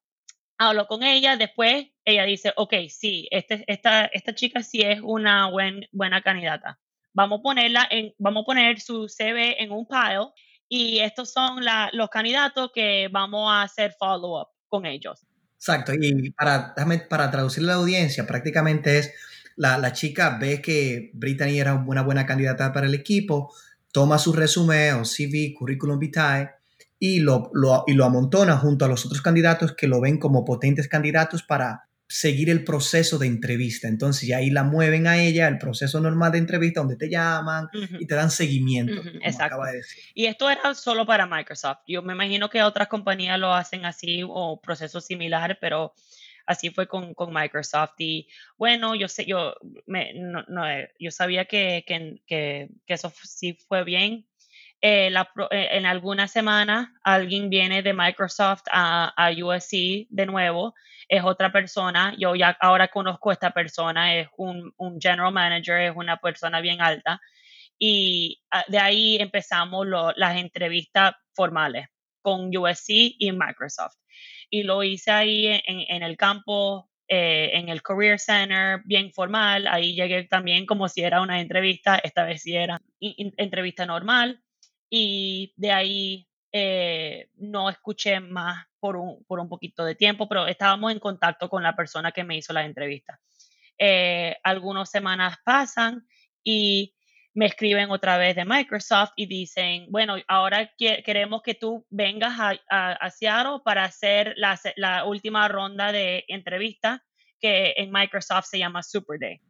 hablo 0.57 0.87
con 0.87 1.03
ella, 1.03 1.35
después 1.35 1.87
ella 2.05 2.23
dice, 2.25 2.53
ok, 2.55 2.73
sí, 2.89 3.27
este, 3.31 3.63
esta, 3.67 4.05
esta 4.05 4.35
chica 4.35 4.61
sí 4.61 4.81
es 4.81 4.99
una 5.01 5.49
buen, 5.49 5.87
buena 5.91 6.21
candidata. 6.21 6.79
Vamos 7.13 7.39
a 7.39 7.43
ponerla 7.43 7.87
en, 7.89 8.13
vamos 8.17 8.43
a 8.43 8.45
poner 8.45 8.79
su 8.79 9.07
CV 9.07 9.61
en 9.63 9.71
un 9.71 9.87
pile 9.87 10.27
y 10.67 10.99
estos 10.99 11.31
son 11.31 11.63
los 11.93 12.09
candidatos 12.09 12.71
que 12.73 13.07
vamos 13.11 13.49
a 13.51 13.63
hacer 13.63 13.95
follow-up 13.97 14.49
con 14.67 14.85
ellos. 14.85 15.25
Exacto, 15.57 15.93
y 15.99 16.31
para, 16.31 16.75
para 17.09 17.31
traducirle 17.31 17.71
a 17.71 17.75
la 17.75 17.81
audiencia, 17.81 18.27
prácticamente 18.27 18.99
es 18.99 19.11
la, 19.55 19.77
la, 19.77 19.93
chica 19.93 20.37
ve 20.39 20.61
que 20.61 21.11
Brittany 21.13 21.59
era 21.59 21.73
una 21.73 22.03
buena 22.03 22.25
candidata 22.25 22.71
para 22.73 22.87
el 22.87 22.93
equipo, 22.93 23.53
toma 23.91 24.19
su 24.19 24.33
resumen 24.33 24.95
o 24.95 25.05
CV, 25.05 25.53
currículum 25.57 25.97
vitae, 25.97 26.51
y 26.99 27.19
lo, 27.19 27.49
lo, 27.53 27.83
y 27.87 27.93
lo 27.93 28.05
amontona 28.05 28.57
junto 28.57 28.85
a 28.85 28.87
los 28.87 29.05
otros 29.05 29.21
candidatos 29.21 29.73
que 29.73 29.87
lo 29.87 30.01
ven 30.01 30.19
como 30.19 30.45
potentes 30.45 30.87
candidatos 30.87 31.43
para 31.43 31.84
seguir 32.07 32.49
el 32.49 32.63
proceso 32.63 33.17
de 33.17 33.27
entrevista. 33.27 33.87
Entonces, 33.87 34.27
ya 34.27 34.37
ahí 34.37 34.49
la 34.49 34.63
mueven 34.63 35.07
a 35.07 35.21
ella, 35.21 35.47
el 35.47 35.57
proceso 35.57 35.99
normal 35.99 36.31
de 36.31 36.37
entrevista, 36.37 36.81
donde 36.81 36.97
te 36.97 37.09
llaman 37.09 37.67
y 37.99 38.05
te 38.05 38.15
dan 38.15 38.31
seguimiento. 38.31 39.01
exacto. 39.21 39.57
Y 40.13 40.25
esto 40.25 40.49
era 40.49 40.73
solo 40.75 41.05
para 41.05 41.25
Microsoft. 41.25 41.79
Yo 41.87 42.01
me 42.01 42.13
imagino 42.13 42.49
que 42.49 42.61
otras 42.61 42.87
compañías 42.87 43.39
lo 43.39 43.53
hacen 43.53 43.85
así 43.85 44.21
o 44.27 44.61
procesos 44.61 45.05
similares, 45.05 45.57
pero 45.59 45.93
así 46.45 46.69
fue 46.69 46.87
con, 46.87 47.13
con, 47.13 47.33
Microsoft. 47.33 47.95
Y 47.99 48.27
bueno, 48.57 48.95
yo 48.95 49.07
sé, 49.07 49.25
yo, 49.25 49.55
me, 49.85 50.13
no, 50.13 50.43
no, 50.47 50.63
yo 50.99 51.11
sabía 51.11 51.45
que, 51.45 51.83
que, 51.87 52.21
que, 52.27 52.69
eso 52.87 53.11
sí 53.23 53.57
fue 53.67 53.83
bien. 53.83 54.27
Eh, 54.87 55.07
eh, 55.07 55.67
en 55.71 55.87
algunas 55.87 56.29
semanas 56.29 56.89
alguien 57.03 57.49
viene 57.49 57.81
de 57.81 57.91
Microsoft 57.91 58.61
a, 58.71 59.11
a 59.17 59.31
USC 59.31 60.05
de 60.09 60.27
nuevo, 60.27 60.75
es 61.09 61.23
otra 61.23 61.51
persona, 61.51 62.13
yo 62.19 62.35
ya 62.35 62.55
ahora 62.61 62.89
conozco 62.89 63.31
a 63.31 63.33
esta 63.33 63.49
persona, 63.49 64.15
es 64.15 64.27
un, 64.37 64.71
un 64.77 65.01
general 65.01 65.33
manager, 65.33 65.81
es 65.81 65.95
una 65.95 66.17
persona 66.17 66.61
bien 66.61 66.81
alta 66.81 67.19
y 67.79 68.43
ah, 68.51 68.63
de 68.67 68.77
ahí 68.77 69.17
empezamos 69.19 69.87
las 70.15 70.37
entrevistas 70.37 71.15
formales 71.33 71.87
con 72.21 72.55
USC 72.55 73.15
y 73.17 73.31
Microsoft 73.31 73.95
y 74.51 74.61
lo 74.61 74.83
hice 74.83 75.09
ahí 75.09 75.47
en, 75.47 75.61
en 75.65 76.03
el 76.03 76.15
campo, 76.15 76.91
eh, 77.07 77.49
en 77.53 77.69
el 77.69 77.81
Career 77.81 78.19
Center, 78.19 78.81
bien 78.85 79.11
formal. 79.11 79.65
Ahí 79.65 79.95
llegué 79.95 80.25
también 80.25 80.67
como 80.67 80.89
si 80.89 81.01
era 81.01 81.21
una 81.21 81.39
entrevista, 81.41 81.97
esta 81.97 82.23
vez 82.23 82.43
sí 82.43 82.55
era 82.55 82.79
entrevista 82.99 83.87
normal. 83.87 84.43
Y 84.89 85.53
de 85.55 85.71
ahí 85.71 86.27
eh, 86.51 87.29
no 87.35 87.69
escuché 87.69 88.19
más 88.19 88.65
por 88.79 88.95
un, 88.95 89.23
por 89.25 89.39
un 89.39 89.49
poquito 89.49 89.83
de 89.83 89.95
tiempo, 89.95 90.29
pero 90.29 90.47
estábamos 90.47 90.91
en 90.91 90.99
contacto 90.99 91.49
con 91.49 91.63
la 91.63 91.75
persona 91.75 92.11
que 92.11 92.23
me 92.23 92.37
hizo 92.37 92.53
la 92.53 92.65
entrevista. 92.65 93.19
Eh, 93.77 94.37
algunas 94.43 94.89
semanas 94.89 95.37
pasan 95.43 96.07
y 96.43 96.95
me 97.33 97.47
escriben 97.47 97.91
otra 97.91 98.17
vez 98.17 98.35
de 98.37 98.45
Microsoft 98.45 99.11
y 99.17 99.25
dicen, 99.25 99.87
bueno, 99.89 100.15
ahora 100.29 100.71
queremos 100.77 101.41
que 101.41 101.53
tú 101.53 101.85
vengas 101.89 102.39
a, 102.39 102.57
a, 102.69 103.09
Seattle 103.09 103.59
para 103.65 103.83
hacer 103.83 104.33
la, 104.37 104.57
la, 104.77 105.03
última 105.03 105.45
ronda 105.49 105.91
de 105.91 106.23
entrevista 106.29 107.03
que 107.41 107.73
en 107.75 107.91
Microsoft 107.91 108.45
se 108.45 108.59
llama 108.59 108.81
Super 108.81 109.19
Day. 109.19 109.41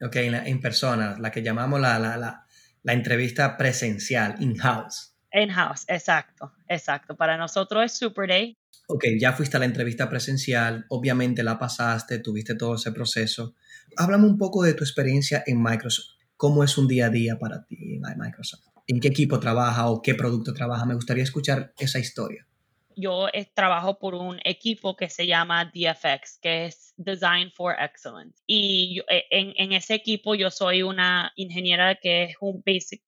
Ok, 0.00 0.14
en, 0.16 0.60
persona, 0.60 1.16
la 1.18 1.32
que 1.32 1.42
llamamos 1.42 1.80
la, 1.80 1.98
la, 1.98 2.16
la, 2.16 2.45
la 2.86 2.92
entrevista 2.92 3.56
presencial, 3.56 4.36
in-house. 4.38 5.14
In-house, 5.32 5.84
exacto, 5.88 6.52
exacto. 6.68 7.16
Para 7.16 7.36
nosotros 7.36 7.84
es 7.84 7.92
Super 7.92 8.28
Day. 8.28 8.56
Ok, 8.88 9.04
ya 9.20 9.32
fuiste 9.32 9.56
a 9.56 9.60
la 9.60 9.66
entrevista 9.66 10.08
presencial, 10.08 10.86
obviamente 10.88 11.42
la 11.42 11.58
pasaste, 11.58 12.20
tuviste 12.20 12.54
todo 12.54 12.76
ese 12.76 12.92
proceso. 12.92 13.56
Háblame 13.96 14.26
un 14.26 14.38
poco 14.38 14.62
de 14.62 14.74
tu 14.74 14.84
experiencia 14.84 15.42
en 15.46 15.60
Microsoft 15.60 16.16
¿Cómo 16.36 16.62
es 16.62 16.76
un 16.76 16.86
día 16.86 17.06
a 17.06 17.10
día 17.10 17.38
para 17.38 17.64
ti 17.64 17.78
en 17.94 18.02
Microsoft? 18.18 18.60
¿En 18.86 19.00
qué 19.00 19.08
equipo 19.08 19.40
trabaja 19.40 19.88
o 19.88 20.02
qué 20.02 20.14
producto 20.14 20.52
trabaja? 20.52 20.84
Me 20.84 20.94
gustaría 20.94 21.24
escuchar 21.24 21.72
esa 21.78 21.98
historia. 21.98 22.46
Yo 22.96 23.28
eh, 23.32 23.46
trabajo 23.54 23.98
por 23.98 24.14
un 24.14 24.40
equipo 24.44 24.96
que 24.96 25.08
se 25.08 25.26
llama 25.26 25.66
DFX, 25.66 26.38
que 26.40 26.66
es 26.66 26.94
Design 26.96 27.52
for 27.52 27.76
Excellence. 27.78 28.42
Y 28.46 29.02
eh, 29.08 29.24
en, 29.30 29.72
ese 29.72 29.94
equipo 29.94 30.34
yo 30.34 30.50
soy 30.50 30.82
una 30.82 31.32
ingeniera 31.36 31.94
que 31.96 32.24
es 32.24 32.36
un 32.40 32.62
basic, 32.64 33.02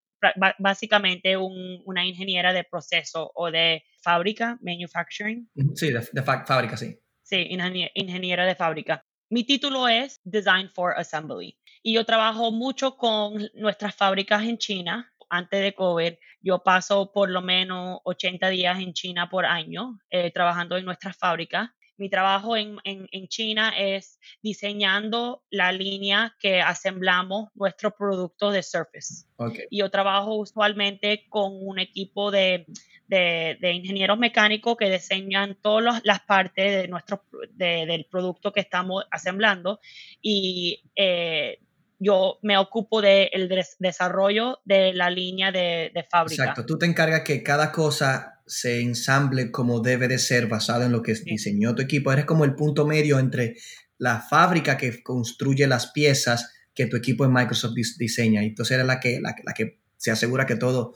básicamente 0.59 1.37
una 1.37 2.04
ingeniera 2.04 2.52
de 2.52 2.64
proceso 2.64 3.33
o 3.35 3.50
de 3.50 3.83
fábrica, 4.02 4.59
manufacturing. 4.61 5.49
Sí, 5.75 5.90
de, 5.92 6.23
fábrica, 6.23 6.76
sí. 6.76 6.99
Sí, 7.23 7.49
ingeniera 7.95 8.47
de 8.47 8.54
fábrica. 8.54 9.04
Mi 9.30 9.45
título 9.45 9.88
es 9.88 10.21
Design 10.25 10.71
for 10.71 10.95
Assembly 10.97 11.59
y 11.83 11.92
yo 11.92 12.04
trabajo 12.04 12.50
mucho 12.50 12.97
con 12.97 13.49
nuestras 13.54 13.95
fábricas 13.95 14.42
en 14.45 14.57
China. 14.57 15.12
Antes 15.30 15.61
de 15.61 15.75
COVID, 15.75 16.14
yo 16.40 16.62
paso 16.62 17.12
por 17.12 17.30
lo 17.30 17.42
menos 17.42 18.00
80 18.04 18.49
días 18.49 18.78
en 18.78 18.92
China 18.92 19.28
por 19.28 19.44
año 19.47 19.99
eh, 20.11 20.30
trabajando 20.30 20.76
en 20.76 20.85
nuestras 20.85 21.16
fábricas. 21.16 21.70
Mi 21.97 22.08
trabajo 22.08 22.56
en, 22.56 22.78
en, 22.85 23.26
China 23.26 23.73
es 23.76 24.20
diseñando 24.40 25.42
la 25.50 25.73
línea 25.73 26.37
que 26.38 26.62
asemblamos 26.62 27.49
nuestros 27.56 27.94
productos 27.94 28.52
de 28.52 28.62
Surface. 28.62 29.26
Y 29.68 29.78
yo 29.78 29.90
trabajo 29.90 30.37
usualmente 30.37 31.26
con 31.28 31.50
un 31.61 31.80
equipo 31.80 32.30
de, 32.30 32.66
de, 33.08 33.73
ingenieros 33.73 34.18
mecánicos 34.18 34.76
que 34.76 34.90
diseñan 34.90 35.58
todas 35.61 36.00
las 36.04 36.20
partes 36.20 36.82
de 36.82 36.88
nuestro, 36.88 37.25
del 37.54 38.04
producto 38.04 38.52
que 38.52 38.61
estamos 38.61 39.04
asemblando 39.11 39.80
y 40.20 40.82
eh, 40.94 41.58
yo 41.98 42.38
me 42.42 42.56
ocupo 42.56 43.00
del 43.00 43.48
desarrollo 43.78 44.60
de 44.64 44.92
la 44.92 45.10
línea 45.10 45.50
de, 45.50 45.92
fábrica. 46.10 46.42
Exacto, 46.44 46.66
tú 46.66 46.78
te 46.78 46.86
encargas 46.86 47.22
que 47.22 47.42
cada 47.42 47.72
cosa 47.72 48.40
se 48.46 48.80
ensamble 48.80 49.50
como 49.50 49.80
debe 49.80 50.08
de 50.08 50.18
ser 50.18 50.46
basado 50.46 50.84
en 50.84 50.92
lo 50.92 51.02
que 51.02 51.14
diseñó 51.14 51.74
tu 51.74 51.82
equipo. 51.82 52.12
Eres 52.12 52.24
como 52.24 52.44
el 52.44 52.54
punto 52.54 52.86
medio 52.86 53.18
entre 53.18 53.56
la 53.98 54.20
fábrica 54.20 54.76
que 54.76 55.02
construye 55.02 55.66
las 55.66 55.90
piezas 55.92 56.54
que 56.74 56.86
tu 56.86 56.96
equipo 56.96 57.24
en 57.24 57.32
Microsoft 57.32 57.74
diseña. 57.98 58.42
Y 58.42 58.48
entonces 58.48 58.76
eres 58.76 58.86
la 58.86 59.00
que, 59.00 59.20
la 59.20 59.34
que 59.54 59.80
se 59.96 60.10
asegura 60.10 60.46
que 60.46 60.56
todo 60.56 60.94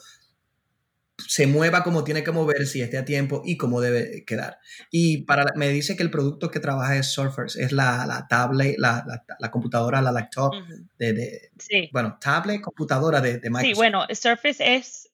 se 1.27 1.47
mueva 1.47 1.83
como 1.83 2.05
tiene 2.05 2.23
que 2.23 2.33
moverse 2.33 2.79
y 2.79 2.83
esté 2.83 2.99
a 2.99 3.05
tiempo 3.05 3.43
y 3.45 3.57
cómo 3.57 3.81
debe 3.81 4.25
quedar. 4.25 4.59
Y 4.91 5.25
para, 5.25 5.45
me 5.57 5.69
dice 5.69 5.97
que 5.97 6.03
el 6.03 6.11
producto 6.11 6.51
que 6.51 6.61
trabaja 6.61 6.97
es 6.97 7.13
Surfers, 7.13 7.57
es 7.57 7.73
la, 7.73 8.07
la 8.07 8.27
tablet, 8.29 8.77
la, 8.79 9.05
la, 9.39 9.51
computadora, 9.51 10.01
la 10.01 10.13
laptop 10.13 10.53
de, 10.99 11.51
sí. 11.59 11.89
bueno, 11.93 12.19
tablet, 12.21 12.61
computadora 12.61 13.21
de, 13.21 13.39
de, 13.39 13.51
Microsoft. 13.51 13.69
Sí, 13.69 13.75
bueno, 13.75 14.07
Surface 14.13 14.77
es 14.77 15.11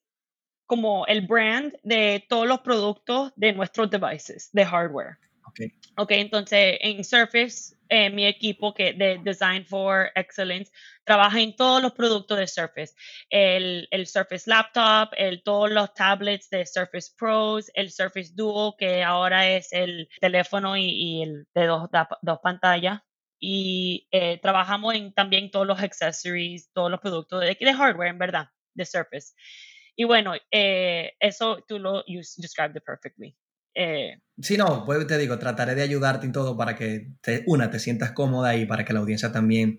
como 0.65 1.05
el 1.07 1.25
brand 1.25 1.73
de 1.83 2.25
todos 2.29 2.47
los 2.47 2.59
productos 2.59 3.33
de 3.35 3.53
nuestros 3.53 3.89
devices, 3.89 4.49
de 4.53 4.65
hardware. 4.65 5.17
Okay. 5.59 5.71
ok, 5.97 6.11
entonces 6.11 6.77
en 6.81 7.03
Surface, 7.03 7.75
eh, 7.89 8.09
mi 8.09 8.25
equipo 8.25 8.73
que 8.73 8.93
de 8.93 9.19
Design 9.23 9.65
for 9.65 10.09
Excellence 10.15 10.71
trabaja 11.03 11.41
en 11.41 11.55
todos 11.55 11.81
los 11.81 11.91
productos 11.93 12.37
de 12.37 12.47
Surface. 12.47 12.93
El, 13.29 13.87
Surface 14.05 14.49
Laptop, 14.49 15.09
el, 15.17 15.43
todos 15.43 15.69
los 15.69 15.93
tablets 15.93 16.49
de 16.49 16.65
Surface 16.65 17.11
Pros, 17.17 17.69
el 17.73 17.91
Surface 17.91 18.31
Duo, 18.33 18.75
que 18.77 19.03
ahora 19.03 19.49
es 19.49 19.73
el 19.73 20.07
teléfono 20.21 20.77
y, 20.77 21.23
el 21.23 21.47
de 21.53 21.65
dos, 21.65 21.89
pantallas. 22.41 23.01
Y 23.41 24.07
eh, 24.11 24.39
trabajamos 24.41 24.93
en 24.95 25.13
también 25.13 25.49
todos 25.49 25.65
los 25.65 25.81
accessories, 25.81 26.71
todos 26.73 26.91
los 26.91 26.99
productos 26.99 27.41
de, 27.41 27.57
de 27.59 27.73
hardware, 27.73 28.09
en 28.09 28.19
verdad, 28.19 28.49
de 28.73 28.85
Surface. 28.85 29.33
Y 29.95 30.05
bueno, 30.05 30.33
eh, 30.51 31.13
eso 31.19 31.65
tú 31.67 31.79
lo 31.79 32.05
you 32.07 32.21
described 32.37 32.75
it 32.75 32.83
perfectly. 32.85 33.35
Eh, 33.73 34.19
sí, 34.41 34.57
no, 34.57 34.83
pues 34.85 35.05
te 35.07 35.17
digo, 35.17 35.37
trataré 35.39 35.75
de 35.75 35.81
ayudarte 35.81 36.25
en 36.25 36.31
todo 36.31 36.57
para 36.57 36.75
que, 36.75 37.11
te, 37.21 37.43
una, 37.47 37.69
te 37.69 37.79
sientas 37.79 38.11
cómoda 38.11 38.55
y 38.55 38.65
para 38.65 38.83
que 38.83 38.93
la 38.93 38.99
audiencia 38.99 39.31
también 39.31 39.77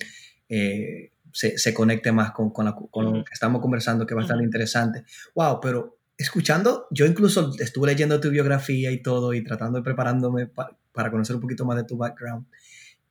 eh, 0.49 1.13
se, 1.33 1.75
conecte 1.75 2.13
más 2.13 2.33
con, 2.33 2.51
con, 2.51 2.67
lo 2.67 3.25
que 3.25 3.33
estamos 3.33 3.61
conversando, 3.61 4.07
que 4.07 4.15
va 4.15 4.23
a 4.23 4.25
estar 4.25 4.41
interesante. 4.41 5.05
Wow, 5.35 5.61
pero 5.61 5.99
escuchando, 6.17 6.87
yo 6.91 7.07
incluso 7.07 7.53
estuve 7.59 7.89
leyendo 7.89 8.21
tu 8.21 8.31
biografía 8.31 8.91
y 8.91 9.03
todo 9.03 9.33
y 9.33 9.43
tratando 9.43 9.79
de 9.79 9.85
preparándome 9.85 10.47
para 10.47 11.11
conocer 11.11 11.37
un 11.37 11.43
poquito 11.43 11.65
más 11.65 11.77
de 11.77 11.85
tu 11.85 11.97
background. 11.97 12.47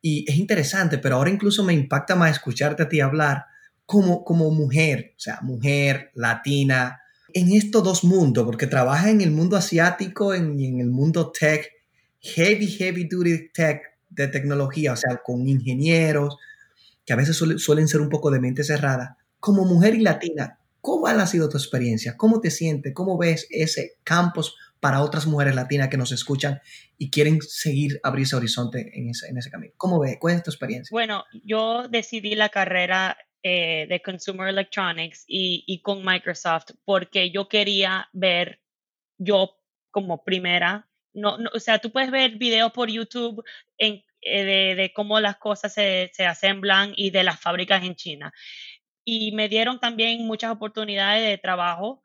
Y 0.02 0.30
es 0.30 0.38
interesante, 0.38 0.98
pero 0.98 1.16
ahora 1.16 1.30
incluso 1.30 1.64
me 1.64 1.74
impacta 1.74 2.16
más 2.16 2.32
escucharte 2.32 2.84
a 2.84 2.90
ti 2.90 3.02
hablar 3.02 3.46
como, 3.86 4.24
como 4.24 4.52
mujer, 4.52 5.14
o 5.18 5.20
sea, 5.20 5.40
mujer 5.42 6.12
latina, 6.14 6.99
en 7.34 7.52
estos 7.54 7.84
dos 7.84 8.04
mundos, 8.04 8.46
porque 8.46 8.68
trabaja 8.68 9.10
en 9.10 9.22
el 9.22 9.32
mundo 9.32 9.58
asiático 9.58 10.36
y 10.36 10.66
en 10.66 10.80
el 10.80 10.90
mundo 10.90 11.32
tech, 11.32 11.70
heavy, 12.20 12.68
heavy 12.68 13.06
duty 13.06 13.50
tech 13.54 13.82
de 14.10 14.28
tecnología, 14.28 14.94
o 14.94 14.96
sea, 14.96 15.22
con 15.24 15.48
ingenieros, 15.48 16.38
que 17.06 17.14
a 17.14 17.16
veces 17.16 17.38
suelen 17.38 17.88
ser 17.88 18.02
un 18.02 18.10
poco 18.10 18.32
de 18.32 18.40
mente 18.40 18.64
cerrada. 18.64 19.18
Como 19.40 19.66
mujer 19.66 19.96
y 19.96 20.02
latina, 20.02 20.60
¿cómo 20.82 21.08
ha 21.08 21.28
sido 21.28 21.50
tu 21.50 21.58
experiencia? 21.58 22.18
¿Cómo 22.18 22.42
te 22.42 22.52
sientes? 22.52 22.94
¿Cómo 22.94 23.18
ves 23.18 23.48
ese 23.50 23.98
campus 24.04 24.56
para 24.80 25.02
otras 25.02 25.26
mujeres 25.26 25.56
latinas 25.56 25.90
que 25.90 25.98
nos 25.98 26.12
escuchan 26.12 26.60
y 26.98 27.10
quieren 27.10 27.40
seguir 27.42 28.00
abrirse 28.04 28.36
horizonte 28.36 28.92
en 28.94 29.10
ese, 29.10 29.28
en 29.28 29.38
ese 29.38 29.50
camino? 29.50 29.74
¿Cómo 29.78 30.00
ves? 30.00 30.18
¿Cuál 30.20 30.36
es 30.36 30.44
tu 30.44 30.52
experiencia? 30.52 30.90
Bueno, 30.92 31.24
yo 31.44 31.88
decidí 31.90 32.36
la 32.36 32.50
carrera 32.50 33.18
eh, 33.44 33.86
de 33.88 34.02
Consumer 34.02 34.50
Electronics 34.50 35.24
y, 35.28 35.64
y, 35.68 35.82
con 35.82 36.04
Microsoft 36.04 36.72
porque 36.86 37.32
yo 37.32 37.48
quería 37.48 38.10
ver 38.12 38.60
yo 39.18 39.58
como 39.92 40.24
primera. 40.24 40.88
No, 41.14 41.38
o 41.54 41.60
sea, 41.60 41.80
tú 41.80 41.92
puedes 41.92 42.12
ver 42.12 42.38
videos 42.38 42.72
por 42.72 42.90
YouTube 42.90 43.44
en, 43.78 44.04
eh, 44.22 44.44
de, 44.44 44.76
de, 44.76 44.94
cómo 44.94 45.20
las 45.20 45.38
cosas 45.38 45.74
se, 45.74 46.12
se 46.14 46.26
asemblan 46.26 46.94
y 46.96 47.12
de 47.12 47.24
las 47.24 47.40
fábricas 47.40 47.84
en 47.84 47.96
China. 47.96 48.34
Y 49.06 49.32
me 49.32 49.50
dieron 49.50 49.80
también 49.80 50.26
muchas 50.28 50.52
oportunidades 50.52 51.28
de 51.28 51.38
trabajo 51.38 52.04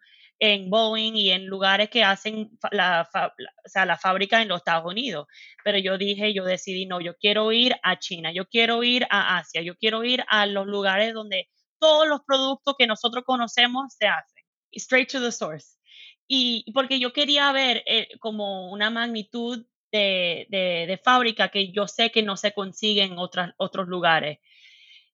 en 0.53 0.69
Boeing 0.69 1.15
y 1.15 1.31
en 1.31 1.47
lugares 1.47 1.89
que 1.89 2.05
hacen 2.05 2.51
la, 2.71 3.09
o 3.15 3.69
sea, 3.69 3.87
la 3.87 3.97
fábrica 3.97 4.43
en 4.43 4.49
los 4.49 4.59
Estados 4.59 4.85
Unidos. 4.85 5.27
Pero 5.65 5.79
yo 5.79 5.97
dije, 5.97 6.35
yo 6.35 6.45
decidí, 6.45 6.87
no, 6.87 7.01
yo 7.01 7.15
quiero 7.17 7.51
ir 7.53 7.77
a 7.83 7.99
China, 7.99 8.31
yo 8.33 8.47
quiero 8.47 8.83
ir 8.83 9.07
a 9.11 9.39
Asia, 9.39 9.63
yo 9.63 9.77
quiero 9.77 10.05
ir 10.05 10.25
a 10.29 10.47
los 10.47 10.67
lugares 10.67 11.15
donde 11.15 11.49
todos 11.79 12.07
los 12.07 12.21
productos 12.27 12.75
que 12.79 12.87
nosotros 12.87 13.25
conocemos 13.25 13.95
se 13.95 14.07
hacen. 14.07 14.45
Straight 14.73 15.11
to 15.11 15.21
the 15.21 15.33
source. 15.33 15.79
Y 16.27 16.71
porque 16.73 16.99
yo 16.99 17.13
quería 17.13 17.51
ver 17.53 17.83
eh, 17.87 18.09
como 18.21 18.71
una 18.71 18.91
magnitud 18.91 19.65
de, 19.93 20.47
de, 20.51 21.01
fábrica 21.03 21.51
que 21.51 21.71
yo 21.71 21.87
sé 21.87 22.11
que 22.11 22.23
no 22.23 22.37
se 22.37 22.53
consigue 22.53 23.03
en 23.03 23.19
otras, 23.19 23.53
otros 23.57 23.87
lugares. 23.89 24.39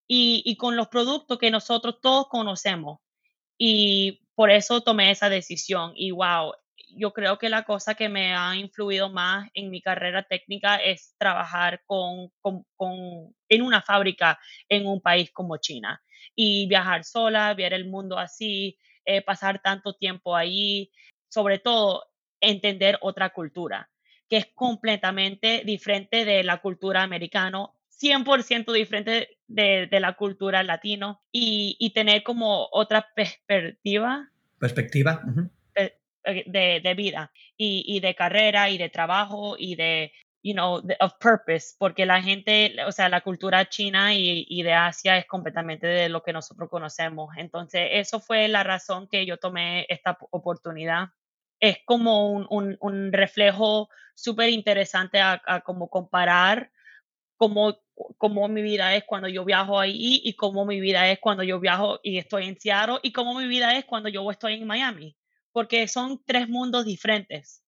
Y, 0.06 0.42
y 0.44 0.56
con 0.56 0.76
los 0.76 0.88
productos 0.88 1.38
que 1.38 1.50
nosotros 1.50 2.00
todos 2.00 2.26
conocemos. 2.28 3.00
Y 3.62 4.22
por 4.34 4.50
eso 4.50 4.80
tomé 4.80 5.10
esa 5.10 5.28
decisión 5.28 5.92
y 5.94 6.12
wow, 6.12 6.54
yo 6.96 7.12
creo 7.12 7.36
que 7.36 7.50
la 7.50 7.64
cosa 7.64 7.94
que 7.94 8.08
me 8.08 8.34
ha 8.34 8.56
influido 8.56 9.10
más 9.10 9.50
en 9.52 9.68
mi 9.68 9.82
carrera 9.82 10.22
técnica 10.22 10.76
es 10.76 11.14
trabajar 11.18 11.82
con, 11.84 12.32
en 13.50 13.62
una 13.62 13.82
fábrica 13.82 14.38
en 14.66 14.86
un 14.86 15.02
país 15.02 15.30
como 15.30 15.58
China 15.58 16.02
y 16.34 16.66
viajar 16.68 17.04
sola, 17.04 17.52
ver 17.52 17.74
el 17.74 17.86
mundo 17.86 18.18
así, 18.18 18.78
eh, 19.04 19.20
pasar 19.20 19.60
tanto 19.60 19.92
tiempo 19.92 20.34
ahí, 20.34 20.90
sobre 21.28 21.58
todo 21.58 22.06
entender 22.40 22.98
otra 23.02 23.28
cultura 23.28 23.90
que 24.26 24.38
es 24.38 24.46
completamente 24.54 25.64
diferente 25.66 26.24
de 26.24 26.44
la 26.44 26.62
cultura 26.62 27.02
americana 27.02 27.66
100% 28.00 28.72
diferente 28.72 29.36
de, 29.46 29.86
de, 29.90 30.00
la 30.00 30.14
cultura 30.14 30.62
latino 30.62 31.22
y, 31.30 31.76
y, 31.78 31.92
tener 31.92 32.22
como 32.22 32.68
otra 32.72 33.08
perspectiva. 33.14 34.30
Perspectiva. 34.58 35.22
Eh, 36.24 36.44
de, 36.46 36.80
de, 36.82 36.94
vida 36.94 37.32
y, 37.56 37.84
y, 37.86 38.00
de 38.00 38.14
carrera 38.14 38.70
y 38.70 38.78
de 38.78 38.88
trabajo 38.88 39.56
y 39.58 39.74
de, 39.74 40.12
you 40.42 40.52
know, 40.52 40.82
of 41.00 41.12
purpose, 41.20 41.74
porque 41.78 42.06
la 42.06 42.22
gente, 42.22 42.76
o 42.86 42.92
sea, 42.92 43.08
la 43.08 43.20
cultura 43.20 43.68
china 43.68 44.14
y, 44.14 44.46
y, 44.48 44.62
de 44.62 44.72
Asia 44.72 45.16
es 45.18 45.26
completamente 45.26 45.86
de 45.86 46.08
lo 46.08 46.22
que 46.22 46.32
nosotros 46.32 46.68
conocemos. 46.70 47.34
Entonces, 47.36 47.88
eso 47.92 48.20
fue 48.20 48.48
la 48.48 48.64
razón 48.64 49.08
que 49.08 49.26
yo 49.26 49.36
tomé 49.38 49.86
esta 49.88 50.16
oportunidad. 50.30 51.08
Es 51.58 51.78
como 51.84 52.30
un, 52.30 52.46
un, 52.50 52.76
un 52.80 53.12
reflejo 53.12 53.88
súper 54.14 54.48
interesante 54.50 55.20
a, 55.20 55.40
a 55.46 55.60
como 55.60 55.88
comparar 55.88 56.70
cómo, 57.40 57.74
cómo 58.18 58.48
mi 58.48 58.60
vida 58.60 58.94
es 58.94 59.04
cuando 59.04 59.26
yo 59.26 59.46
viajo 59.46 59.80
ahí 59.80 60.20
y 60.22 60.34
cómo 60.34 60.66
mi 60.66 60.78
vida 60.78 61.10
es 61.10 61.18
cuando 61.20 61.42
yo 61.42 61.58
viajo 61.58 61.98
y 62.02 62.18
estoy 62.18 62.46
en 62.46 62.60
Seattle 62.60 62.98
y 63.02 63.12
cómo 63.12 63.34
mi 63.34 63.46
vida 63.46 63.78
es 63.78 63.86
cuando 63.86 64.10
yo 64.10 64.30
estoy 64.30 64.60
en 64.60 64.66
Miami, 64.66 65.16
porque 65.50 65.88
son 65.88 66.22
tres 66.26 66.50
mundos 66.50 66.84
diferentes. 66.84 67.62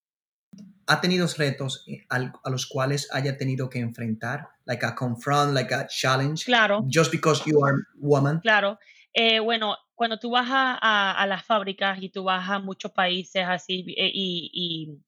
¿Ha 0.87 1.01
tenido 1.01 1.27
retos 1.39 1.87
eh, 1.89 2.05
a 2.11 2.51
los 2.51 2.67
cuales 2.67 3.09
haya 3.15 3.39
tenido 3.39 3.71
que 3.71 3.79
enfrentar? 3.79 4.47
Like 4.67 4.85
a 4.85 4.95
confront, 4.95 5.55
like 5.55 5.73
a 5.73 5.87
challenge? 5.87 6.45
Claro. 6.45 6.85
Just 6.87 7.11
because 7.11 7.43
you 7.47 7.65
are 7.65 7.79
woman? 7.97 8.41
Claro. 8.41 8.79
Eh, 9.15 9.41
bueno, 9.41 9.79
cuando 9.95 10.19
tú 10.19 10.33
vas 10.33 10.49
a, 10.51 11.13
a, 11.13 11.27
las 11.27 11.47
fábricas 11.47 11.97
y 12.03 12.11
tú 12.11 12.25
vas 12.25 12.47
a 12.47 12.59
muchos 12.59 12.93
países 12.93 13.47
así 13.49 13.87
eh, 13.97 14.11
y, 14.13 14.51
y 14.53 14.99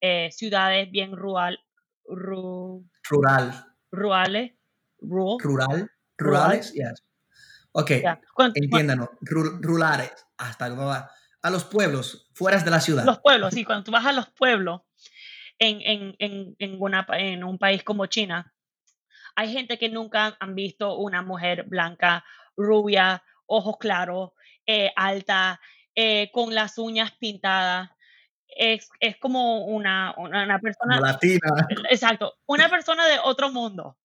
eh, 0.00 0.30
ciudades 0.30 0.88
bien 0.88 1.16
rural, 1.16 1.58
ru, 2.06 2.88
rural 3.10 3.73
rurales. 3.94 4.52
Rural. 5.00 5.38
Rural. 5.40 5.90
Rurales, 6.16 6.72
yes. 6.72 7.02
Ok, 7.72 7.90
yeah. 7.90 8.20
entiéndanos. 8.54 9.08
Rurales, 9.20 10.12
hasta 10.38 10.66
a 11.42 11.50
los 11.50 11.64
pueblos, 11.64 12.30
fuera 12.34 12.58
de 12.58 12.70
la 12.70 12.80
ciudad. 12.80 13.04
Los 13.04 13.18
pueblos, 13.18 13.52
sí, 13.52 13.64
cuando 13.64 13.84
tú 13.84 13.90
vas 13.90 14.06
a 14.06 14.12
los 14.12 14.30
pueblos 14.30 14.82
en, 15.58 15.80
en, 15.82 16.14
en, 16.18 16.56
en, 16.58 16.76
una, 16.80 17.06
en 17.10 17.44
un 17.44 17.58
país 17.58 17.82
como 17.82 18.06
China, 18.06 18.54
hay 19.34 19.52
gente 19.52 19.76
que 19.78 19.88
nunca 19.88 20.36
han 20.38 20.54
visto 20.54 20.96
una 20.96 21.22
mujer 21.22 21.64
blanca, 21.64 22.24
rubia, 22.56 23.22
ojos 23.46 23.76
claros, 23.78 24.30
eh, 24.66 24.92
alta, 24.94 25.60
eh, 25.94 26.30
con 26.32 26.54
las 26.54 26.78
uñas 26.78 27.12
pintadas. 27.12 27.90
Es, 28.56 28.88
es 29.00 29.16
como 29.18 29.64
una, 29.66 30.14
una, 30.16 30.44
una 30.44 30.58
persona... 30.58 31.00
latina. 31.00 31.66
Exacto, 31.90 32.34
una 32.46 32.68
persona 32.68 33.06
de 33.06 33.18
otro 33.24 33.50
mundo. 33.50 33.96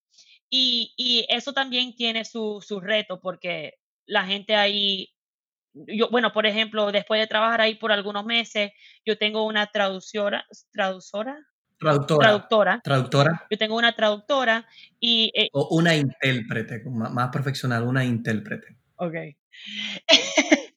Y, 0.50 0.94
y 0.98 1.26
eso 1.30 1.54
también 1.54 1.96
tiene 1.96 2.26
su, 2.26 2.64
su, 2.66 2.80
reto 2.80 3.20
porque 3.22 3.76
la 4.08 4.26
gente 4.26 4.56
ahí, 4.56 5.14
yo, 5.74 6.10
bueno, 6.10 6.34
por 6.34 6.48
ejemplo, 6.48 6.92
después 6.92 7.22
de 7.22 7.28
trabajar 7.28 7.62
ahí 7.62 7.76
por 7.76 7.92
algunos 7.92 8.26
meses, 8.26 8.72
yo 9.06 9.18
tengo 9.18 9.46
una 9.46 9.68
traductora, 9.68 10.46
traductora, 10.72 11.38
Traductora. 11.78 12.26
Traductora. 12.28 12.82
Traductora. 12.84 13.48
Yo 13.50 13.58
tengo 13.58 13.78
una 13.78 13.96
traductora 13.96 14.68
y... 15.00 15.32
Eh, 15.34 15.50
o 15.54 15.78
una 15.78 15.96
intérprete, 15.96 16.84
más 16.90 17.30
profesional, 17.30 17.84
una 17.84 18.04
intérprete. 18.04 18.76
Ok. 18.96 19.16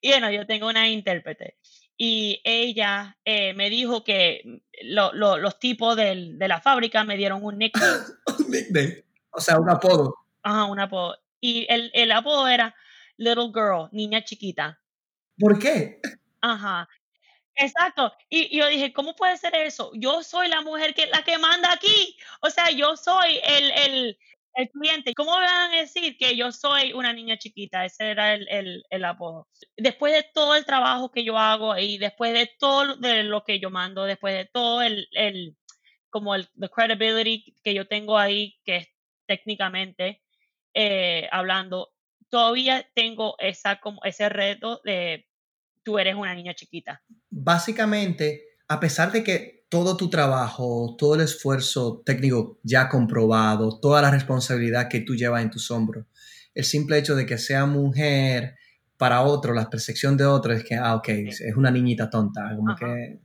y 0.00 0.08
bueno, 0.08 0.30
yo 0.30 0.46
tengo 0.46 0.68
una 0.68 0.88
intérprete 0.88 1.56
y 2.00 2.40
ella 2.44 3.18
eh, 3.24 3.52
me 3.54 3.68
dijo 3.68 4.04
que 4.04 4.62
lo, 4.82 5.12
lo, 5.12 5.36
los 5.36 5.58
tipos 5.58 5.96
del, 5.96 6.38
de 6.38 6.46
la 6.46 6.60
fábrica 6.60 7.02
me 7.02 7.16
dieron 7.16 7.44
un 7.44 7.58
nickname. 7.58 8.04
un 8.38 8.50
nickname. 8.50 9.04
O 9.30 9.40
sea, 9.40 9.58
un 9.58 9.68
apodo. 9.68 10.14
Ajá, 10.42 10.64
un 10.64 10.78
apodo. 10.78 11.18
Y 11.40 11.66
el, 11.68 11.90
el 11.92 12.12
apodo 12.12 12.46
era 12.46 12.74
Little 13.16 13.50
Girl, 13.52 13.88
niña 13.90 14.24
chiquita. 14.24 14.80
¿Por 15.38 15.58
qué? 15.58 16.00
Ajá. 16.40 16.88
Exacto. 17.56 18.12
Y, 18.28 18.54
y, 18.54 18.60
yo 18.60 18.68
dije, 18.68 18.92
¿cómo 18.92 19.16
puede 19.16 19.36
ser 19.36 19.56
eso? 19.56 19.90
Yo 19.94 20.22
soy 20.22 20.48
la 20.48 20.60
mujer 20.60 20.94
que 20.94 21.08
la 21.08 21.24
que 21.24 21.36
manda 21.38 21.72
aquí. 21.72 22.16
O 22.40 22.50
sea, 22.50 22.70
yo 22.70 22.96
soy 22.96 23.40
el, 23.42 23.70
el, 23.72 24.18
el 24.54 24.68
cliente. 24.70 25.14
¿Cómo 25.14 25.32
van 25.32 25.72
a 25.72 25.76
decir 25.76 26.16
que 26.18 26.36
yo 26.36 26.52
soy 26.52 26.92
una 26.92 27.12
niña 27.12 27.38
chiquita? 27.38 27.84
Ese 27.84 28.10
era 28.10 28.34
el, 28.34 28.48
el, 28.48 28.82
el, 28.90 29.04
apodo. 29.04 29.48
Después 29.76 30.12
de 30.12 30.24
todo 30.34 30.54
el 30.54 30.64
trabajo 30.64 31.10
que 31.10 31.24
yo 31.24 31.38
hago 31.38 31.76
y 31.76 31.98
después 31.98 32.32
de 32.32 32.50
todo 32.58 32.96
de 32.96 33.24
lo 33.24 33.44
que 33.44 33.60
yo 33.60 33.70
mando, 33.70 34.04
después 34.04 34.34
de 34.34 34.46
todo 34.52 34.82
el, 34.82 35.08
el 35.12 35.56
como 36.10 36.34
el 36.34 36.48
the 36.58 36.68
credibility 36.68 37.54
que 37.62 37.74
yo 37.74 37.86
tengo 37.86 38.18
ahí, 38.18 38.58
que 38.64 38.76
es 38.76 38.88
técnicamente 39.26 40.22
eh, 40.74 41.28
hablando, 41.32 41.90
todavía 42.30 42.86
tengo 42.94 43.36
esa, 43.38 43.80
como 43.80 44.00
ese 44.04 44.28
reto 44.28 44.80
de 44.84 45.26
tú 45.82 45.98
eres 45.98 46.14
una 46.14 46.34
niña 46.34 46.54
chiquita. 46.54 47.02
Básicamente, 47.30 48.56
a 48.68 48.80
pesar 48.80 49.12
de 49.12 49.24
que 49.24 49.57
todo 49.68 49.96
tu 49.96 50.08
trabajo, 50.08 50.96
todo 50.98 51.14
el 51.14 51.20
esfuerzo 51.22 52.02
técnico 52.04 52.58
ya 52.62 52.88
comprobado, 52.88 53.78
toda 53.80 54.00
la 54.02 54.10
responsabilidad 54.10 54.88
que 54.88 55.00
tú 55.00 55.14
llevas 55.14 55.42
en 55.42 55.50
tus 55.50 55.70
hombros, 55.70 56.06
el 56.54 56.64
simple 56.64 56.98
hecho 56.98 57.14
de 57.14 57.26
que 57.26 57.38
sea 57.38 57.66
mujer 57.66 58.56
para 58.96 59.22
otro, 59.22 59.54
la 59.54 59.70
percepción 59.70 60.16
de 60.16 60.24
otro 60.24 60.52
es 60.52 60.64
que, 60.64 60.74
ah, 60.74 60.96
ok, 60.96 61.08
es 61.08 61.56
una 61.56 61.70
niñita 61.70 62.10
tonta, 62.10 62.52
como 62.56 62.74
que, 62.74 63.20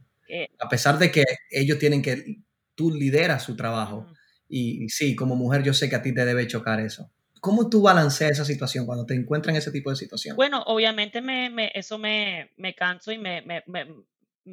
a 0.59 0.69
pesar 0.69 0.99
de 0.99 1.11
que 1.11 1.23
ellos 1.49 1.79
tienen 1.79 2.01
que, 2.01 2.41
tú 2.75 2.91
lideras 2.91 3.43
su 3.43 3.55
trabajo, 3.55 4.05
y, 4.47 4.87
sí, 4.89 5.15
como 5.15 5.35
mujer 5.35 5.63
yo 5.63 5.73
sé 5.73 5.89
que 5.89 5.95
a 5.95 6.01
ti 6.03 6.13
te 6.13 6.25
debe 6.25 6.45
chocar 6.45 6.79
eso. 6.79 7.09
¿Cómo 7.41 7.69
tú 7.69 7.81
balanceas 7.81 8.33
esa 8.33 8.45
situación 8.45 8.85
cuando 8.85 9.05
te 9.05 9.15
encuentras 9.15 9.53
en 9.53 9.57
ese 9.57 9.71
tipo 9.71 9.89
de 9.89 9.95
situación? 9.95 10.35
Bueno, 10.35 10.61
obviamente 10.67 11.21
me, 11.21 11.71
eso 11.73 11.97
me, 11.97 12.51
canso 12.77 13.11
y 13.11 13.17
me, 13.17 13.41
me, 13.41 13.63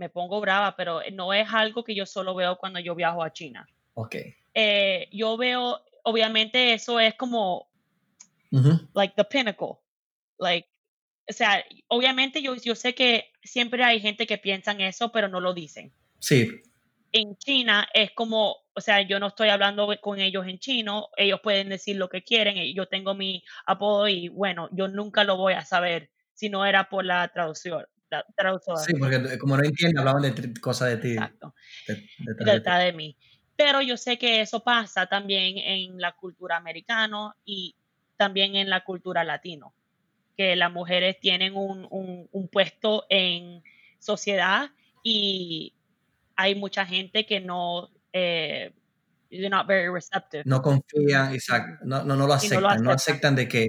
pongo 0.09 0.41
brava, 0.41 0.77
pero 0.77 1.01
no 1.13 1.33
es 1.33 1.49
algo 1.53 1.85
que 1.85 1.95
yo 1.95 2.07
solo 2.07 2.35
veo 2.35 2.57
cuando 2.57 2.81
yo 2.81 2.95
viajo 2.95 3.23
a 3.23 3.33
China. 3.33 3.67
Ok. 3.95 4.17
Eh, 4.55 5.09
yo 5.13 5.37
veo, 5.37 5.81
obviamente 6.05 6.73
eso 6.73 7.01
es 7.01 7.15
como, 7.15 7.69
like 8.95 9.15
the 9.17 9.25
pinnacle, 9.25 9.79
like, 10.39 10.69
o 11.29 11.33
sea, 11.33 11.65
obviamente 11.89 12.43
yo, 12.43 12.57
yo 12.57 12.75
sé 12.75 12.95
que 12.95 13.33
siempre 13.43 13.85
hay 13.85 14.01
gente 14.01 14.27
que 14.27 14.39
piensa 14.39 14.73
en 14.73 14.81
eso, 14.81 15.13
pero 15.13 15.29
no 15.29 15.41
lo 15.41 15.55
dicen. 15.55 15.93
Sí. 16.19 16.61
En 17.13 17.37
China 17.37 17.89
es 17.95 18.13
como, 18.13 18.57
o 18.75 18.81
sea, 18.81 19.03
yo 19.03 19.19
no 19.21 19.29
estoy 19.29 19.49
hablando 19.49 19.89
con 20.01 20.21
ellos 20.21 20.47
en 20.47 20.59
chino, 20.59 21.09
ellos 21.17 21.41
pueden 21.41 21.69
decir 21.69 21.97
lo 21.97 22.09
que 22.09 22.23
quieren, 22.23 22.57
yo 22.75 22.87
tengo 22.87 23.15
mi 23.15 23.45
apodo 23.67 24.09
y 24.09 24.29
bueno, 24.29 24.69
yo 24.73 24.89
nunca 24.89 25.25
lo 25.25 25.37
voy 25.37 25.55
a 25.55 25.65
saber 25.65 26.11
si 26.35 26.49
no 26.49 26.65
era 26.65 26.89
por 26.89 27.05
la 27.05 27.29
traducción. 27.29 27.87
Sí, 28.87 28.95
porque 28.99 29.39
como 29.39 29.57
no 29.57 29.63
entienden, 29.63 29.99
hablaban 29.99 30.23
de 30.23 30.61
cosas 30.61 30.89
de 30.91 30.97
ti. 30.97 31.13
Exacto. 31.13 31.55
Detrás 32.45 32.85
de, 32.85 32.93
mí. 32.93 33.17
Pero 33.57 33.83
yo 33.83 33.97
sé 33.97 34.19
que 34.19 34.41
eso 34.41 34.65
pasa 34.65 35.07
también 35.07 35.59
en 35.59 36.01
la 36.01 36.13
cultura 36.13 36.57
americana 36.57 37.37
y 37.45 37.77
también 38.17 38.57
en 38.57 38.71
la 38.71 38.85
cultura 38.85 39.23
latino, 39.25 39.75
que 40.37 40.57
las 40.57 40.73
mujeres 40.73 41.19
tienen 41.21 41.55
un, 41.55 41.87
un 41.91 42.49
puesto 42.49 43.07
en 43.09 43.63
sociedad 43.99 44.71
y 45.03 45.75
hay 46.37 46.55
mucha 46.55 46.87
gente 46.87 47.27
que 47.27 47.41
no, 47.41 47.91
eh, 48.13 48.73
not 49.31 49.67
very 49.67 49.93
receptive. 49.93 50.43
No 50.47 50.63
confían, 50.63 51.35
exacto, 51.35 51.85
no, 51.85 52.03
no, 52.05 52.27
lo 52.27 52.33
aceptan, 52.33 52.83
no, 52.83 52.91
aceptan 52.91 53.37
de 53.37 53.47
que 53.47 53.69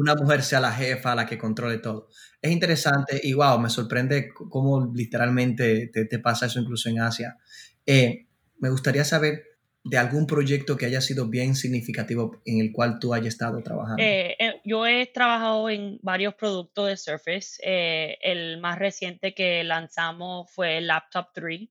una 0.00 0.14
mujer 0.14 0.42
sea 0.42 0.60
la 0.60 0.72
jefa, 0.72 1.14
la 1.14 1.26
que 1.26 1.38
controle 1.38 1.78
todo. 1.78 2.08
Es 2.40 2.50
interesante 2.50 3.20
y 3.22 3.32
wow, 3.32 3.58
me 3.58 3.68
sorprende 3.68 4.28
cómo 4.32 4.92
literalmente 4.94 5.88
te, 5.88 6.18
pasa 6.18 6.46
eso 6.46 6.60
incluso 6.60 6.88
en 6.88 7.00
Asia. 7.00 7.36
Eh, 7.84 8.26
me 8.58 8.70
gustaría 8.70 9.04
saber 9.04 9.44
de 9.84 9.98
algún 9.98 10.26
proyecto 10.26 10.76
que 10.76 10.86
haya 10.86 11.00
sido 11.00 11.28
bien 11.28 11.54
significativo 11.54 12.42
en 12.44 12.60
el 12.60 12.72
cual 12.72 12.98
tú 12.98 13.14
hayas 13.14 13.28
estado 13.28 13.62
trabajando. 13.62 14.02
Eh, 14.02 14.36
yo 14.64 14.86
he 14.86 15.06
trabajado 15.06 15.70
en 15.70 15.98
varios 16.02 16.34
productos 16.34 16.88
de 16.88 16.96
Surface. 16.96 17.58
el 17.62 18.60
más 18.60 18.78
reciente 18.78 19.34
que 19.34 19.64
lanzamos 19.64 20.50
fue 20.52 20.78
el 20.78 20.88
Laptop 20.88 21.28
3, 21.32 21.68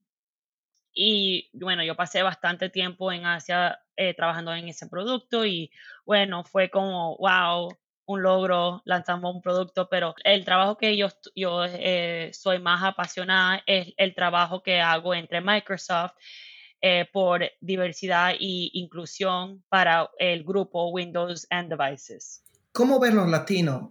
y 1.00 1.48
bueno, 1.52 1.84
yo 1.84 1.94
pasé 1.94 2.22
bastante 2.22 2.70
tiempo 2.70 3.12
en 3.12 3.24
Asia 3.24 3.78
eh, 3.96 4.14
trabajando 4.14 4.52
en 4.52 4.68
ese 4.68 4.88
producto 4.88 5.46
y 5.46 5.70
bueno, 6.04 6.42
fue 6.42 6.70
como, 6.70 7.16
wow, 7.18 7.68
un 8.08 8.22
logro, 8.22 8.82
lanzamos 8.86 9.34
un 9.34 9.42
producto, 9.42 9.88
pero 9.90 10.14
el 10.24 10.44
trabajo 10.44 10.78
que 10.78 10.96
yo, 10.96 11.08
yo 11.36 11.64
eh, 11.66 12.30
soy 12.32 12.58
más 12.58 12.82
apasionada 12.82 13.62
es 13.66 13.92
el 13.98 14.14
trabajo 14.14 14.62
que 14.62 14.80
hago 14.80 15.14
entre 15.14 15.42
Microsoft 15.42 16.12
eh, 16.80 17.06
por 17.12 17.42
diversidad 17.60 18.30
e 18.30 18.70
inclusión 18.72 19.62
para 19.68 20.08
el 20.18 20.42
grupo 20.42 20.90
Windows 20.90 21.46
and 21.50 21.68
Devices. 21.68 22.42
¿Cómo 22.72 22.98
ven 22.98 23.14
los 23.14 23.28
latinos 23.28 23.90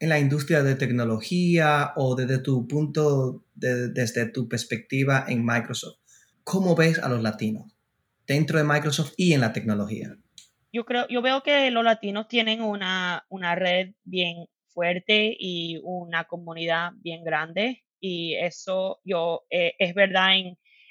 en 0.00 0.10
la 0.10 0.18
industria 0.18 0.62
de 0.62 0.74
tecnología 0.74 1.94
o 1.96 2.14
desde 2.14 2.38
tu 2.38 2.68
punto, 2.68 3.46
desde 3.54 4.26
tu 4.26 4.48
perspectiva 4.48 5.24
en 5.28 5.46
Microsoft? 5.46 5.96
¿Cómo 6.44 6.76
ves 6.76 6.98
a 6.98 7.08
los 7.08 7.22
latinos 7.22 7.72
dentro 8.26 8.58
de 8.58 8.64
Microsoft 8.64 9.14
y 9.16 9.32
en 9.32 9.40
la 9.40 9.54
tecnología? 9.54 10.14
Yo 10.76 10.84
creo, 10.84 11.08
yo 11.08 11.22
veo 11.22 11.42
que 11.42 11.70
los 11.70 11.82
latinos 11.82 12.28
tienen 12.28 12.60
una, 12.60 13.24
red 13.54 13.94
bien 14.04 14.44
fuerte 14.68 15.34
y 15.38 15.80
una 15.82 16.24
comunidad 16.24 16.90
bien 16.96 17.24
grande 17.24 17.82
y 17.98 18.34
eso 18.34 19.00
yo 19.02 19.46
eh, 19.48 19.74
es 19.78 19.94
verdad 19.94 20.36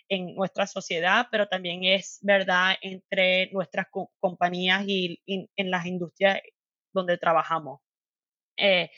en, 0.09 0.35
nuestra 0.35 0.65
sociedad, 0.65 1.27
pero 1.29 1.47
también 1.47 1.83
es 1.83 2.17
verdad 2.23 2.75
entre 2.81 3.51
nuestras 3.51 3.85
compañías 4.19 4.85
y, 4.87 5.21
en 5.27 5.69
las 5.69 5.85
industrias 5.85 6.39
donde 6.91 7.19
trabajamos. 7.19 7.81
Eh, 8.57 8.89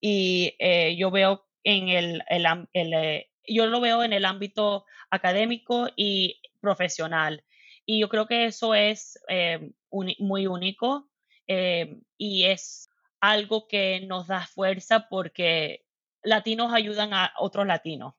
y 0.00 0.54
eh, 0.60 0.94
yo 0.96 1.10
veo 1.10 1.48
en 1.64 1.88
el, 1.88 2.22
el, 2.28 3.26
yo 3.44 3.66
lo 3.66 3.80
veo 3.80 4.04
en 4.04 4.12
el 4.12 4.24
ámbito 4.24 4.84
académico 5.10 5.88
y 5.96 6.40
profesional. 6.60 7.42
Y 7.90 8.00
yo 8.00 8.10
creo 8.10 8.26
que 8.26 8.44
eso 8.44 8.74
es 8.74 9.18
eh, 9.28 9.72
muy 9.90 10.46
único 10.46 11.08
eh, 11.46 12.02
y 12.18 12.44
es 12.44 12.90
algo 13.18 13.66
que 13.66 14.00
nos 14.06 14.26
da 14.26 14.46
fuerza 14.46 15.08
porque 15.08 15.86
latinos 16.22 16.74
ayudan 16.74 17.14
a 17.14 17.32
otros 17.38 17.66
latinos. 17.66 18.12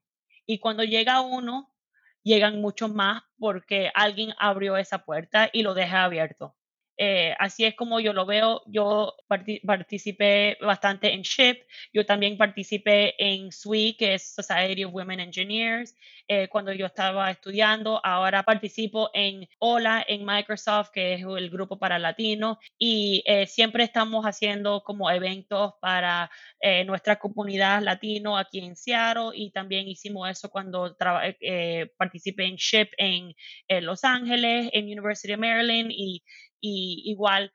Y 0.48 0.58
cuando 0.58 0.84
llega 0.84 1.22
uno, 1.22 1.72
llegan 2.24 2.62
muchos 2.62 2.92
más 2.92 3.22
porque 3.38 3.92
alguien 3.94 4.34
abrió 4.40 4.76
esa 4.76 5.06
puerta 5.06 5.52
y 5.54 5.62
lo 5.62 5.76
deja 5.76 6.04
abierto. 6.04 6.56
Eh, 7.02 7.34
así 7.40 7.64
es 7.64 7.76
como 7.76 8.02
yo 8.02 8.12
lo 8.12 8.26
veo. 8.26 8.62
Yo 8.68 9.16
participé 9.66 10.58
bastante 10.60 11.14
en 11.14 11.22
SHIP. 11.22 11.64
Yo 11.94 12.06
también 12.06 12.38
participé 12.38 13.16
en 13.18 13.54
SWE, 13.54 13.96
que 13.98 14.16
es 14.16 14.36
Society 14.36 14.84
of 14.84 14.94
Women 14.94 15.22
Engineers, 15.22 15.96
eh, 16.28 16.50
cuando 16.50 16.74
yo 16.74 16.86
estaba 16.86 17.32
estudiando. 17.32 18.02
Ahora 18.04 18.44
participo 18.44 19.12
en 19.14 19.48
OLA, 19.60 20.04
en 20.10 20.26
Microsoft, 20.26 20.90
que 20.90 21.14
es 21.14 21.22
el 21.22 21.50
grupo 21.50 21.80
para 21.80 22.00
latinos. 22.00 22.58
Y 22.78 23.24
eh, 23.26 23.48
siempre 23.48 23.86
estamos 23.86 24.26
haciendo 24.26 24.84
como 24.84 25.10
eventos 25.10 25.76
para 25.80 26.30
nuestra 26.86 27.18
comunidad 27.18 27.82
latino 27.82 28.38
aquí 28.38 28.60
en 28.60 28.76
Seattle. 28.76 29.30
Y 29.34 29.52
también 29.52 29.88
hicimos 29.88 30.30
eso 30.30 30.50
cuando 30.50 30.98
participé 31.98 32.46
en 32.46 32.56
SHIP 32.56 32.92
en 32.98 33.34
Los 33.86 34.04
Ángeles, 34.04 34.70
en 34.74 34.86
University 34.86 35.34
of 35.34 35.40
Maryland. 35.40 35.92
Y 35.92 36.24
y 36.62 37.04
igual 37.06 37.52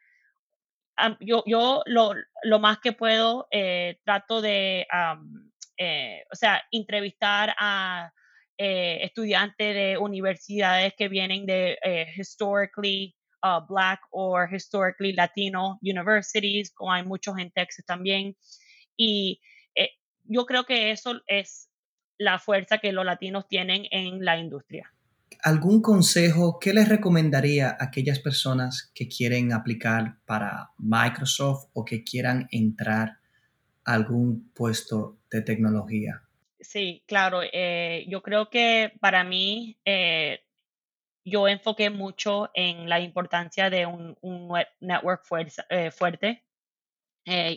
yo, 1.21 1.43
yo 1.47 1.83
lo, 1.87 2.13
lo, 2.43 2.59
más 2.59 2.79
que 2.79 2.93
puedo 2.93 3.49
eh, 3.51 3.99
trato 4.05 4.41
de, 4.41 4.87
eh, 5.77 6.25
o 6.33 6.37
sea, 6.37 6.63
entrevistar 6.71 7.55
a 7.59 8.13
eh, 8.57 8.99
estudiantes 9.03 9.75
de 9.75 9.99
universidades 9.99 10.95
que 10.97 11.09
vienen 11.09 11.47
de 11.47 11.79
historically 12.17 13.17
uh, 13.43 13.61
black 13.69 14.01
or 14.11 14.49
historically 14.53 15.13
latino 15.13 15.79
universities, 15.83 16.73
como 16.73 16.93
hay 16.93 17.05
muchos 17.05 17.39
en 17.39 17.51
Texas 17.51 17.85
también. 17.87 18.37
Y 18.97 19.41
yo 20.27 20.47
creo 20.47 20.65
que 20.65 20.91
eso 20.93 21.21
es 21.27 21.69
la 22.17 22.39
fuerza 22.39 22.79
que 22.79 22.93
los 22.93 23.05
latinos 23.05 23.47
tienen 23.49 23.87
en 23.91 24.25
la 24.25 24.39
industria. 24.39 24.94
¿Algún 25.43 25.83
consejo 25.83 26.59
que 26.59 26.73
les 26.73 26.89
recomendaría 26.89 27.71
a 27.71 27.85
aquellas 27.85 28.19
personas 28.19 28.91
que 28.95 29.09
quieren 29.09 29.53
aplicar 29.53 30.19
para 30.25 30.71
Microsoft 30.79 31.71
o 31.73 31.85
que 31.85 32.05
quieran 32.05 32.49
entrar 32.51 33.19
a 33.85 33.95
algún 33.95 34.51
puesto 34.55 35.19
de 35.31 35.43
tecnología? 35.43 36.23
Sí, 36.61 37.03
claro. 37.07 37.41
Eh, 37.53 38.07
yo 38.09 38.23
creo 38.23 38.49
que 38.49 38.93
para 39.01 39.23
mí, 39.25 39.79
eh, 39.85 40.41
yo 41.25 41.49
enfoqué 41.49 41.91
mucho 41.91 42.51
en 42.55 42.89
la 42.89 43.01
importancia 43.01 43.71
de 43.71 43.87
un, 43.87 44.17
network 44.81 45.23
eh, 45.69 45.91
fuerte. 45.91 46.45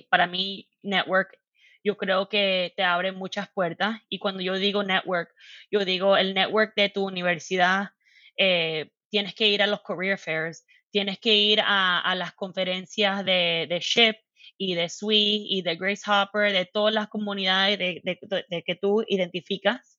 para 0.09 0.27
mí, 0.27 0.69
network 0.83 1.39
yo 1.87 1.95
creo 1.95 2.27
que 2.27 2.73
te 2.75 2.83
abre 2.83 3.13
muchas 3.13 3.47
puertas. 3.49 4.01
Y 4.09 4.19
cuando 4.19 4.41
yo 4.41 4.55
digo 4.55 4.83
network, 4.83 5.33
yo 5.71 5.85
digo 5.85 6.17
el 6.17 6.33
network 6.33 6.73
de 6.75 6.89
tu 6.89 7.05
universidad. 7.05 7.91
Eh, 8.35 8.91
tienes 9.09 9.33
que 9.33 9.47
ir 9.47 9.61
a 9.63 9.67
los 9.67 9.81
career 9.83 10.17
fairs, 10.17 10.65
tienes 10.91 11.17
que 11.17 11.33
ir 11.33 11.61
a, 11.63 12.13
las 12.15 12.33
conferencias 12.33 13.23
de, 13.23 13.67
de, 13.69 13.79
SHIP 13.79 14.17
y 14.57 14.75
de 14.75 14.89
SWE 14.89 15.15
y 15.15 15.61
de 15.61 15.77
Grace 15.77 16.03
Hopper, 16.11 16.51
de 16.51 16.65
todas 16.65 16.93
las 16.93 17.07
comunidades 17.07 17.79
de, 17.79 18.63
que 18.65 18.75
tú 18.75 19.05
identificas. 19.07 19.97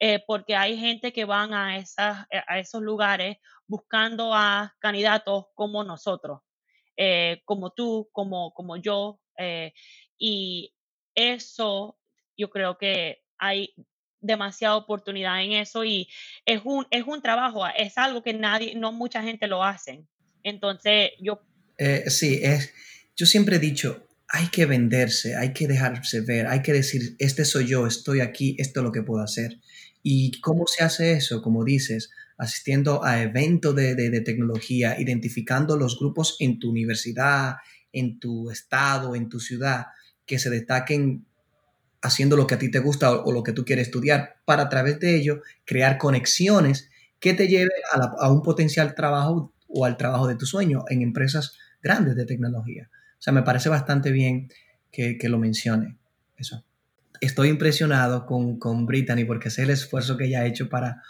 Eh, 0.00 0.20
porque 0.26 0.56
hay 0.56 0.76
gente 0.76 1.12
que 1.12 1.24
van 1.24 1.54
a, 1.54 1.76
esas, 1.78 2.26
a 2.48 2.58
esos 2.58 2.82
lugares 2.82 3.36
buscando 3.68 4.34
a 4.34 4.74
candidatos 4.80 5.46
como 5.54 5.84
nosotros, 5.84 6.40
eh, 6.96 7.42
como 7.44 7.70
tú, 7.70 8.08
como, 8.12 8.52
como 8.54 8.76
yo, 8.76 9.20
y 10.18 10.72
eso 11.18 11.98
yo 12.36 12.48
creo 12.50 12.78
que 12.78 13.24
hay 13.38 13.74
demasiada 14.20 14.76
oportunidad 14.76 15.42
en 15.42 15.52
eso 15.52 15.84
y 15.84 16.08
es 16.44 16.60
un, 16.64 16.86
es 16.90 17.04
un 17.06 17.20
trabajo, 17.22 17.62
es 17.76 17.98
algo 17.98 18.22
que 18.22 18.32
nadie, 18.32 18.74
no 18.74 18.92
mucha 18.92 19.22
gente 19.22 19.46
lo 19.46 19.64
hace. 19.64 20.04
Entonces, 20.42 21.10
yo... 21.20 21.42
Eh, 21.76 22.04
sí, 22.08 22.40
es, 22.42 22.72
yo 23.16 23.26
siempre 23.26 23.56
he 23.56 23.58
dicho, 23.58 24.06
hay 24.28 24.48
que 24.48 24.66
venderse, 24.66 25.36
hay 25.36 25.52
que 25.52 25.66
dejarse 25.66 26.20
ver, 26.20 26.46
hay 26.46 26.62
que 26.62 26.72
decir, 26.72 27.16
este 27.18 27.44
soy 27.44 27.66
yo, 27.66 27.86
estoy 27.86 28.20
aquí, 28.20 28.56
esto 28.58 28.80
es 28.80 28.84
lo 28.84 28.92
que 28.92 29.02
puedo 29.02 29.22
hacer. 29.22 29.60
¿Y 30.02 30.40
cómo 30.40 30.66
se 30.66 30.84
hace 30.84 31.12
eso? 31.12 31.42
Como 31.42 31.64
dices, 31.64 32.10
asistiendo 32.36 33.04
a 33.04 33.20
eventos 33.22 33.74
de, 33.74 33.94
de 33.94 34.20
tecnología, 34.20 34.98
identificando 35.00 35.76
los 35.76 35.98
grupos 35.98 36.36
en 36.38 36.58
tu 36.58 36.70
universidad, 36.70 37.56
en 37.92 38.18
tu 38.18 38.50
estado, 38.50 39.14
en 39.14 39.28
tu 39.28 39.40
ciudad, 39.40 39.86
que 40.28 40.38
se 40.38 40.50
destaquen 40.50 41.26
haciendo 42.00 42.36
lo 42.36 42.46
que 42.46 42.54
a 42.54 42.58
ti 42.58 42.70
te 42.70 42.78
gusta 42.78 43.10
o, 43.10 43.32
lo 43.32 43.42
que 43.42 43.52
tú 43.52 43.64
quieres 43.64 43.88
estudiar, 43.88 44.36
para 44.44 44.64
a 44.64 44.68
través 44.68 45.00
de 45.00 45.16
ello 45.16 45.42
crear 45.64 45.98
conexiones 45.98 46.90
que 47.18 47.34
te 47.34 47.48
lleve 47.48 47.72
a, 47.92 48.30
un 48.30 48.42
potencial 48.42 48.94
trabajo 48.94 49.52
o 49.66 49.84
al 49.84 49.96
trabajo 49.96 50.28
de 50.28 50.36
tu 50.36 50.46
sueño 50.46 50.84
en 50.88 51.02
empresas 51.02 51.56
grandes 51.82 52.14
de 52.14 52.24
tecnología. 52.24 52.88
O 52.92 53.22
sea, 53.22 53.32
me 53.32 53.42
parece 53.42 53.68
bastante 53.68 54.12
bien 54.12 54.48
que, 54.92 55.18
lo 55.24 55.38
mencione. 55.38 55.96
Eso. 56.36 56.64
Estoy 57.20 57.48
impresionado 57.48 58.26
con, 58.26 58.58
con 58.58 58.86
Brittany 58.86 59.24
porque 59.24 59.50
sé 59.50 59.64
el 59.64 59.70
esfuerzo 59.70 60.16
que 60.16 60.26
ella 60.26 60.42
ha 60.42 60.46
hecho 60.46 60.68
para 60.68 61.02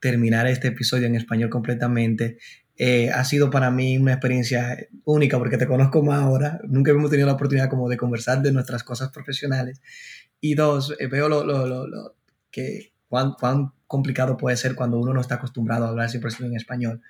terminar 0.00 0.46
este 0.46 0.68
episodio 0.68 1.06
en 1.06 1.14
español 1.14 1.48
completamente. 1.48 2.38
Eh, 2.80 3.10
ha 3.10 3.24
sido 3.24 3.50
para 3.50 3.72
mí 3.72 3.98
una 3.98 4.12
experiencia 4.12 4.86
única 5.04 5.36
porque 5.36 5.58
te 5.58 5.66
conozco 5.66 6.02
más 6.02 6.22
ahora. 6.22 6.60
Nunca 6.68 6.92
hemos 6.92 7.10
tenido 7.10 7.26
la 7.26 7.34
oportunidad 7.34 7.68
como 7.68 7.88
de 7.88 7.96
conversar 7.96 8.40
de 8.40 8.52
nuestras 8.52 8.84
cosas 8.84 9.10
profesionales. 9.10 9.82
Y 10.40 10.54
dos, 10.54 10.94
eh, 11.00 11.08
veo 11.08 11.28
lo, 11.28 11.44
lo, 11.44 11.66
lo, 11.66 12.14
que 12.52 12.92
cuán, 13.08 13.34
cuán, 13.38 13.72
complicado 13.88 14.36
puede 14.36 14.56
ser 14.56 14.74
cuando 14.74 14.98
uno 14.98 15.12
no 15.12 15.20
está 15.20 15.36
acostumbrado 15.36 15.86
a 15.86 15.88
hablar 15.88 16.08
siempre 16.08 16.30
en 16.40 16.54
español. 16.54 17.02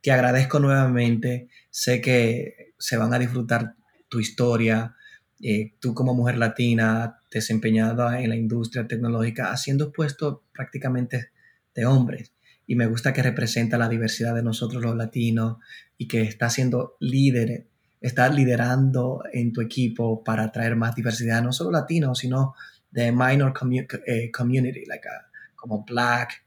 Te 0.00 0.10
agradezco 0.10 0.58
nuevamente. 0.58 1.48
Sé 1.70 2.00
que 2.00 2.72
se 2.78 2.96
van 2.96 3.14
a 3.14 3.18
disfrutar 3.18 3.76
tu 4.08 4.18
historia, 4.18 4.96
eh, 5.40 5.72
tú 5.78 5.94
como 5.94 6.14
mujer 6.14 6.36
latina, 6.36 7.18
desempeñada 7.30 8.20
en 8.20 8.30
la 8.30 8.36
industria 8.36 8.88
tecnológica, 8.88 9.52
haciendo 9.52 9.92
puesto 9.92 10.42
prácticamente 10.52 11.30
de 11.74 11.86
hombres. 11.86 12.32
Y 12.72 12.74
me 12.74 12.86
gusta 12.86 13.12
que 13.12 13.22
representa 13.22 13.76
la 13.76 13.86
diversidad 13.86 14.34
de 14.34 14.42
nosotros 14.42 14.82
los 14.82 14.96
latinos 14.96 15.58
y 15.98 16.08
que 16.08 16.22
está 16.22 16.48
siendo 16.48 16.96
líder, 17.00 17.66
está 18.00 18.30
liderando 18.30 19.22
en 19.30 19.52
tu 19.52 19.60
equipo 19.60 20.24
para 20.24 20.50
traer 20.50 20.74
más 20.74 20.94
diversidad, 20.94 21.42
no 21.42 21.52
solo 21.52 21.70
latinos, 21.70 22.20
sino 22.20 22.54
de 22.90 23.12
minor 23.12 23.52
eh, 24.06 24.30
community, 24.30 24.86
like 24.86 25.06
uh, 25.06 25.54
como 25.54 25.84
black 25.84 26.46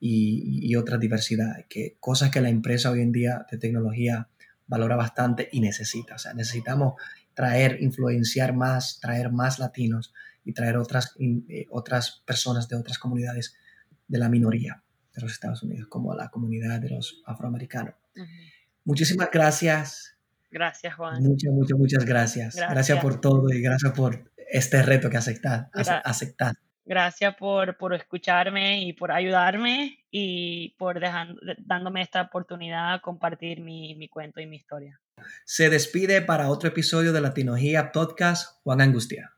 y, 0.00 0.60
y 0.62 0.74
otra 0.74 0.96
diversidad, 0.96 1.66
que 1.68 1.98
cosas 2.00 2.30
que 2.30 2.40
la 2.40 2.48
empresa 2.48 2.90
hoy 2.90 3.02
en 3.02 3.12
día 3.12 3.44
de 3.50 3.58
tecnología 3.58 4.26
valora 4.66 4.96
bastante 4.96 5.50
y 5.52 5.60
necesita. 5.60 6.14
O 6.14 6.18
sea, 6.18 6.32
necesitamos 6.32 6.94
traer, 7.34 7.76
influenciar 7.82 8.54
más, 8.54 9.00
traer 9.00 9.30
más 9.30 9.58
latinos 9.58 10.14
y 10.46 10.54
traer 10.54 10.78
otras, 10.78 11.14
eh, 11.18 11.66
otras 11.68 12.22
personas 12.24 12.70
de 12.70 12.76
otras 12.76 12.98
comunidades 12.98 13.54
de 14.06 14.18
la 14.18 14.30
minoría 14.30 14.82
de 15.18 15.22
los 15.26 15.32
Estados 15.32 15.62
Unidos, 15.62 15.88
como 15.88 16.14
la 16.14 16.30
comunidad 16.30 16.80
de 16.80 16.90
los 16.90 17.22
afroamericanos. 17.26 17.94
Muchísimas 18.84 19.30
gracias. 19.30 20.16
Gracias, 20.50 20.94
Juan. 20.94 21.22
Muchas, 21.22 21.52
muchas, 21.52 21.78
muchas 21.78 22.04
gracias. 22.04 22.56
gracias. 22.56 22.98
por 23.00 23.20
todo 23.20 23.50
y 23.52 23.60
gracias 23.60 23.92
por 23.92 24.30
este 24.50 24.82
reto 24.82 25.10
que 25.10 25.18
aceptar. 25.18 25.68
aceptar. 25.72 26.54
Gracias 26.86 27.34
por, 27.36 27.76
por, 27.76 27.92
escucharme 27.92 28.82
y 28.82 28.94
por 28.94 29.12
ayudarme 29.12 29.98
y 30.10 30.74
por 30.78 30.98
dándome 31.58 32.00
esta 32.00 32.22
oportunidad 32.22 32.94
de 32.94 33.00
compartir 33.02 33.60
mi, 33.60 33.94
mi 33.94 34.08
cuento 34.08 34.40
y 34.40 34.46
mi 34.46 34.56
historia. 34.56 34.98
Se 35.44 35.68
despide 35.68 36.22
para 36.22 36.48
otro 36.48 36.70
episodio 36.70 37.12
de 37.12 37.20
Latinología 37.20 37.92
Podcast 37.92 38.58
Juan 38.62 38.80
Angustia. 38.80 39.37